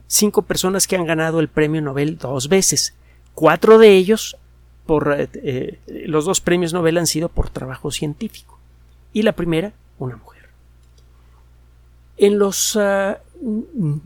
Cinco 0.06 0.42
personas 0.42 0.86
que 0.86 0.96
han 0.96 1.04
ganado 1.04 1.40
el 1.40 1.48
premio 1.48 1.82
Nobel 1.82 2.16
dos 2.16 2.48
veces. 2.48 2.94
Cuatro 3.38 3.78
de 3.78 3.96
ellos 3.96 4.36
por 4.84 5.14
eh, 5.16 5.28
eh, 5.34 5.78
los 6.06 6.24
dos 6.24 6.40
premios 6.40 6.72
Nobel 6.72 6.98
han 6.98 7.06
sido 7.06 7.28
por 7.28 7.50
trabajo 7.50 7.92
científico. 7.92 8.58
Y 9.12 9.22
la 9.22 9.32
primera, 9.32 9.72
una 10.00 10.16
mujer. 10.16 10.48
En 12.16 12.40
los 12.40 12.76
ah, 12.76 13.20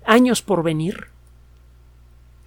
años 0.04 0.42
por 0.42 0.62
venir, 0.62 1.06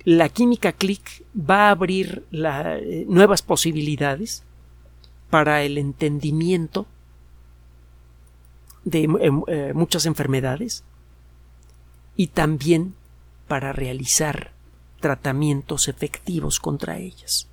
la 0.04 0.30
química 0.30 0.72
click 0.74 1.26
va 1.36 1.68
a 1.68 1.72
abrir 1.72 2.24
eh, 2.32 3.06
nuevas 3.10 3.42
posibilidades 3.42 4.44
para 5.32 5.64
el 5.64 5.80
entendimiento 5.80 6.86
de 8.84 9.04
em, 9.04 9.42
eh, 9.48 9.72
muchas 9.74 10.06
enfermedades 10.06 10.84
y 12.16 12.28
también 12.28 12.94
para 13.48 13.74
realizar 13.74 14.52
tratamientos 15.06 15.88
efectivos 15.88 16.60
contra 16.60 16.98
ellas. 16.98 17.48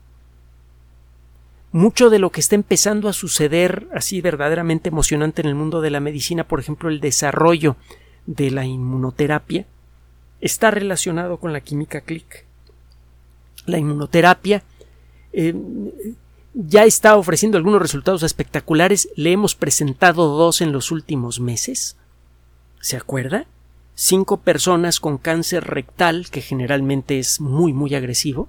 Mucho 1.71 2.09
de 2.09 2.19
lo 2.19 2.31
que 2.31 2.41
está 2.41 2.55
empezando 2.55 3.11
a 3.11 3.13
suceder 3.13 3.89
así 3.95 4.23
verdaderamente 4.23 4.89
emocionante 4.89 5.43
en 5.43 5.49
el 5.49 5.55
mundo 5.55 5.83
de 5.83 5.91
la 5.91 6.01
medicina, 6.01 6.45
por 6.49 6.61
ejemplo, 6.61 6.89
el 6.89 6.99
desarrollo 6.99 7.77
de 8.25 8.51
la 8.51 8.65
inmunoterapia 8.65 9.67
está 10.41 10.71
relacionado 10.71 11.37
con 11.37 11.53
la 11.53 11.61
química 11.61 12.01
click. 12.01 12.47
La 13.67 13.77
inmunoterapia 13.77 14.63
eh, 15.35 15.55
ya 16.55 16.85
está 16.85 17.17
ofreciendo 17.17 17.59
algunos 17.59 17.83
resultados 17.83 18.23
espectaculares. 18.23 19.11
Le 19.15 19.33
hemos 19.33 19.55
presentado 19.55 20.27
dos 20.39 20.63
en 20.63 20.73
los 20.73 20.91
últimos 20.91 21.39
meses. 21.39 21.99
¿Se 22.81 22.97
acuerda? 22.97 23.45
Cinco 24.05 24.39
personas 24.39 24.99
con 24.99 25.17
cáncer 25.17 25.63
rectal, 25.63 26.29
que 26.29 26.41
generalmente 26.41 27.21
es 27.21 27.41
muy, 27.41 27.73
muy 27.73 27.95
agresivo, 27.95 28.49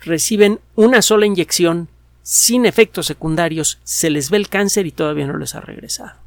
reciben 0.00 0.58
una 0.74 1.02
sola 1.02 1.24
inyección 1.24 1.88
sin 2.24 2.66
efectos 2.66 3.06
secundarios, 3.06 3.78
se 3.84 4.10
les 4.10 4.28
ve 4.28 4.38
el 4.38 4.48
cáncer 4.48 4.86
y 4.86 4.90
todavía 4.90 5.28
no 5.28 5.36
les 5.36 5.54
ha 5.54 5.60
regresado. 5.60 6.18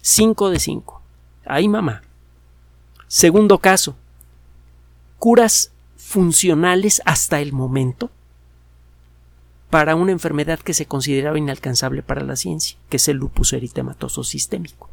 Cinco 0.00 0.50
de 0.50 0.58
cinco. 0.58 1.02
Ay, 1.46 1.68
mamá. 1.68 2.02
Segundo 3.06 3.58
caso. 3.58 3.94
Curas 5.20 5.70
funcionales 5.96 7.00
hasta 7.04 7.40
el 7.40 7.52
momento 7.52 8.10
para 9.70 9.94
una 9.94 10.10
enfermedad 10.10 10.58
que 10.58 10.74
se 10.74 10.86
consideraba 10.86 11.38
inalcanzable 11.38 12.02
para 12.02 12.24
la 12.24 12.34
ciencia, 12.34 12.76
que 12.88 12.96
es 12.96 13.06
el 13.06 13.18
lupus 13.18 13.52
eritematoso 13.52 14.24
sistémico. 14.24 14.91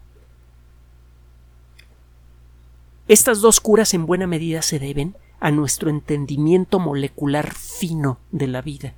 Estas 3.09 3.41
dos 3.41 3.59
curas 3.59 3.95
en 3.95 4.05
buena 4.05 4.27
medida 4.27 4.61
se 4.61 4.77
deben 4.77 5.15
a 5.39 5.49
nuestro 5.49 5.89
entendimiento 5.89 6.77
molecular 6.77 7.51
fino 7.55 8.19
de 8.31 8.45
la 8.45 8.61
vida. 8.61 8.93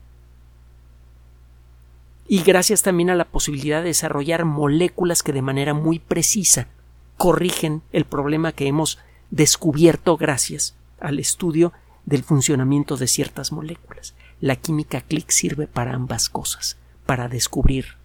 Y 2.28 2.44
gracias 2.44 2.82
también 2.82 3.10
a 3.10 3.16
la 3.16 3.24
posibilidad 3.24 3.80
de 3.80 3.88
desarrollar 3.88 4.44
moléculas 4.44 5.24
que 5.24 5.32
de 5.32 5.42
manera 5.42 5.74
muy 5.74 6.00
precisa 6.00 6.68
corrigen 7.16 7.84
el 7.94 8.04
problema 8.04 8.52
que 8.52 8.68
hemos 8.68 9.00
descubierto 9.30 10.18
gracias 10.18 10.76
al 11.00 11.18
estudio 11.18 11.72
del 12.06 12.24
funcionamiento 12.24 12.98
de 12.98 13.08
ciertas 13.08 13.54
moléculas. 13.54 14.14
La 14.42 14.58
química 14.58 15.00
click 15.00 15.30
sirve 15.30 15.68
para 15.68 15.94
ambas 15.94 16.28
cosas, 16.28 16.76
para 17.06 17.30
descubrir 17.30 17.96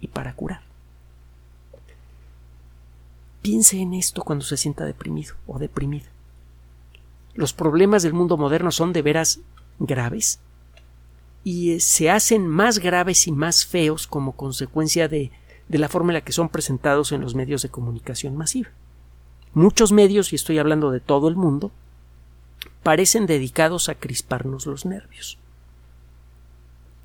y 0.00 0.08
para 0.08 0.32
curar. 0.32 0.69
Piense 3.42 3.80
en 3.80 3.94
esto 3.94 4.22
cuando 4.22 4.44
se 4.44 4.56
sienta 4.56 4.84
deprimido 4.84 5.34
o 5.46 5.58
deprimida. 5.58 6.06
Los 7.34 7.52
problemas 7.52 8.02
del 8.02 8.12
mundo 8.12 8.36
moderno 8.36 8.70
son 8.70 8.92
de 8.92 9.02
veras 9.02 9.40
graves 9.78 10.40
y 11.42 11.72
eh, 11.72 11.80
se 11.80 12.10
hacen 12.10 12.46
más 12.46 12.78
graves 12.78 13.26
y 13.26 13.32
más 13.32 13.64
feos 13.64 14.06
como 14.06 14.32
consecuencia 14.32 15.08
de 15.08 15.30
de 15.70 15.78
la 15.78 15.88
forma 15.88 16.10
en 16.10 16.14
la 16.14 16.20
que 16.22 16.32
son 16.32 16.48
presentados 16.48 17.12
en 17.12 17.20
los 17.20 17.36
medios 17.36 17.62
de 17.62 17.68
comunicación 17.68 18.36
masiva. 18.36 18.70
Muchos 19.54 19.92
medios, 19.92 20.32
y 20.32 20.36
estoy 20.36 20.58
hablando 20.58 20.90
de 20.90 20.98
todo 20.98 21.28
el 21.28 21.36
mundo, 21.36 21.70
parecen 22.82 23.26
dedicados 23.26 23.88
a 23.88 23.94
crisparnos 23.94 24.66
los 24.66 24.84
nervios. 24.84 25.38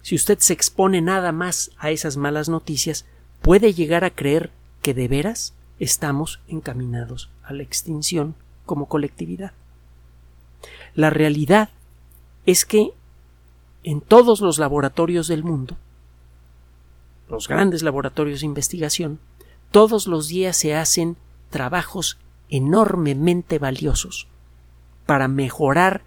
Si 0.01 0.15
usted 0.15 0.39
se 0.39 0.53
expone 0.53 0.99
nada 0.99 1.31
más 1.31 1.69
a 1.77 1.91
esas 1.91 2.17
malas 2.17 2.49
noticias, 2.49 3.05
puede 3.43 3.75
llegar 3.75 4.03
a 4.03 4.09
creer 4.09 4.49
que 4.81 4.95
de 4.95 5.07
veras 5.07 5.53
estamos 5.79 6.39
encaminados 6.47 7.29
a 7.43 7.53
la 7.53 7.63
extinción 7.63 8.35
como 8.65 8.87
colectividad. 8.87 9.51
La 10.93 11.09
realidad 11.09 11.69
es 12.45 12.65
que 12.65 12.93
en 13.83 14.01
todos 14.01 14.41
los 14.41 14.57
laboratorios 14.57 15.27
del 15.27 15.43
mundo 15.43 15.77
los 17.29 17.47
grandes 17.47 17.83
laboratorios 17.83 18.41
de 18.41 18.45
investigación, 18.45 19.19
todos 19.71 20.07
los 20.07 20.27
días 20.27 20.55
se 20.57 20.75
hacen 20.75 21.17
trabajos 21.49 22.17
enormemente 22.49 23.59
valiosos 23.59 24.27
para 25.05 25.27
mejorar 25.27 26.03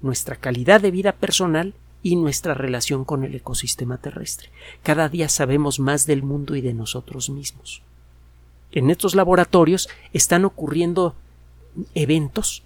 nuestra 0.00 0.36
calidad 0.36 0.80
de 0.80 0.90
vida 0.90 1.12
personal 1.12 1.74
y 2.02 2.16
nuestra 2.16 2.54
relación 2.54 3.04
con 3.04 3.24
el 3.24 3.34
ecosistema 3.34 3.98
terrestre. 3.98 4.50
Cada 4.82 5.08
día 5.08 5.28
sabemos 5.28 5.80
más 5.80 6.06
del 6.06 6.22
mundo 6.22 6.54
y 6.54 6.60
de 6.60 6.74
nosotros 6.74 7.30
mismos. 7.30 7.82
En 8.74 8.90
estos 8.90 9.14
laboratorios 9.14 9.88
están 10.12 10.44
ocurriendo 10.44 11.14
eventos 11.94 12.64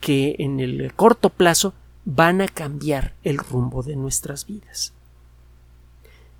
que 0.00 0.34
en 0.40 0.58
el 0.58 0.92
corto 0.94 1.30
plazo 1.30 1.72
van 2.04 2.40
a 2.40 2.48
cambiar 2.48 3.14
el 3.22 3.38
rumbo 3.38 3.84
de 3.84 3.94
nuestras 3.94 4.44
vidas. 4.44 4.92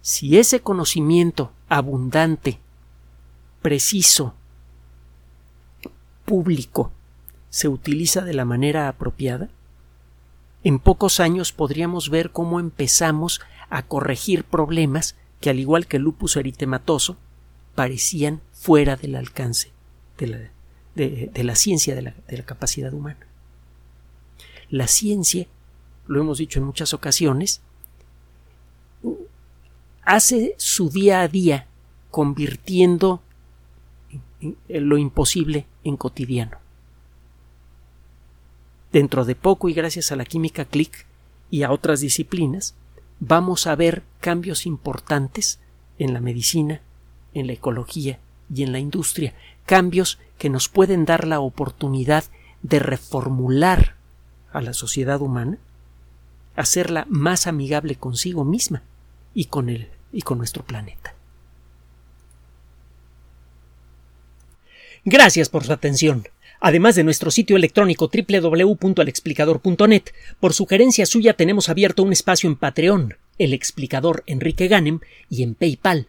Si 0.02 0.38
ese 0.38 0.60
conocimiento 0.60 1.52
abundante, 1.68 2.58
preciso, 3.62 4.34
público, 6.24 6.90
se 7.48 7.68
utiliza 7.68 8.22
de 8.22 8.34
la 8.34 8.44
manera 8.44 8.88
apropiada, 8.88 9.50
en 10.64 10.80
pocos 10.80 11.20
años 11.20 11.52
podríamos 11.52 12.10
ver 12.10 12.32
cómo 12.32 12.58
empezamos 12.58 13.40
a 13.70 13.84
corregir 13.84 14.42
problemas 14.42 15.14
que, 15.40 15.50
al 15.50 15.60
igual 15.60 15.86
que 15.86 15.98
el 15.98 16.02
lupus 16.02 16.36
eritematoso, 16.36 17.16
parecían 17.74 18.40
fuera 18.52 18.96
del 18.96 19.16
alcance 19.16 19.72
de 20.18 20.26
la, 20.26 20.38
de, 20.94 21.44
la 21.44 21.56
ciencia 21.56 21.94
de 21.94 22.02
la, 22.02 22.14
de 22.28 22.38
la 22.38 22.44
capacidad 22.44 22.92
humana. 22.92 23.26
La 24.70 24.86
ciencia, 24.86 25.46
lo 26.06 26.20
hemos 26.20 26.38
dicho 26.38 26.58
en 26.58 26.66
muchas 26.66 26.94
ocasiones, 26.94 27.60
hace 30.02 30.54
su 30.58 30.90
día 30.90 31.20
a 31.20 31.28
día 31.28 31.66
convirtiendo 32.10 33.22
lo 34.68 34.98
imposible 34.98 35.66
en 35.84 35.96
cotidiano. 35.96 36.58
Dentro 38.92 39.24
de 39.24 39.34
poco 39.34 39.68
y 39.68 39.74
gracias 39.74 40.12
a 40.12 40.16
la 40.16 40.24
química 40.24 40.64
click 40.64 41.06
y 41.50 41.62
a 41.62 41.72
otras 41.72 42.00
disciplinas, 42.00 42.74
vamos 43.20 43.66
a 43.66 43.74
ver 43.74 44.02
cambios 44.20 44.66
importantes 44.66 45.58
en 45.98 46.12
la 46.12 46.20
medicina, 46.20 46.80
en 47.34 47.46
la 47.46 47.52
ecología 47.52 48.18
y 48.54 48.62
en 48.62 48.72
la 48.72 48.78
industria, 48.78 49.34
cambios 49.66 50.18
que 50.38 50.50
nos 50.50 50.68
pueden 50.68 51.04
dar 51.04 51.26
la 51.26 51.40
oportunidad 51.40 52.24
de 52.62 52.78
reformular 52.78 53.96
a 54.52 54.62
la 54.62 54.72
sociedad 54.72 55.20
humana, 55.20 55.58
hacerla 56.56 57.06
más 57.08 57.46
amigable 57.46 57.96
consigo 57.96 58.44
misma 58.44 58.82
y 59.34 59.46
con 59.46 59.68
él 59.68 59.88
y 60.12 60.22
con 60.22 60.38
nuestro 60.38 60.64
planeta. 60.64 61.14
Gracias 65.04 65.50
por 65.50 65.64
su 65.64 65.72
atención. 65.72 66.26
Además 66.60 66.94
de 66.94 67.04
nuestro 67.04 67.30
sitio 67.30 67.56
electrónico 67.56 68.10
www.alexplicador.net, 68.10 70.04
por 70.40 70.54
sugerencia 70.54 71.04
suya 71.04 71.34
tenemos 71.34 71.68
abierto 71.68 72.02
un 72.02 72.12
espacio 72.12 72.48
en 72.48 72.56
Patreon, 72.56 73.18
el 73.38 73.52
explicador 73.52 74.22
Enrique 74.26 74.66
Ganem, 74.68 75.00
y 75.28 75.42
en 75.42 75.54
PayPal, 75.56 76.08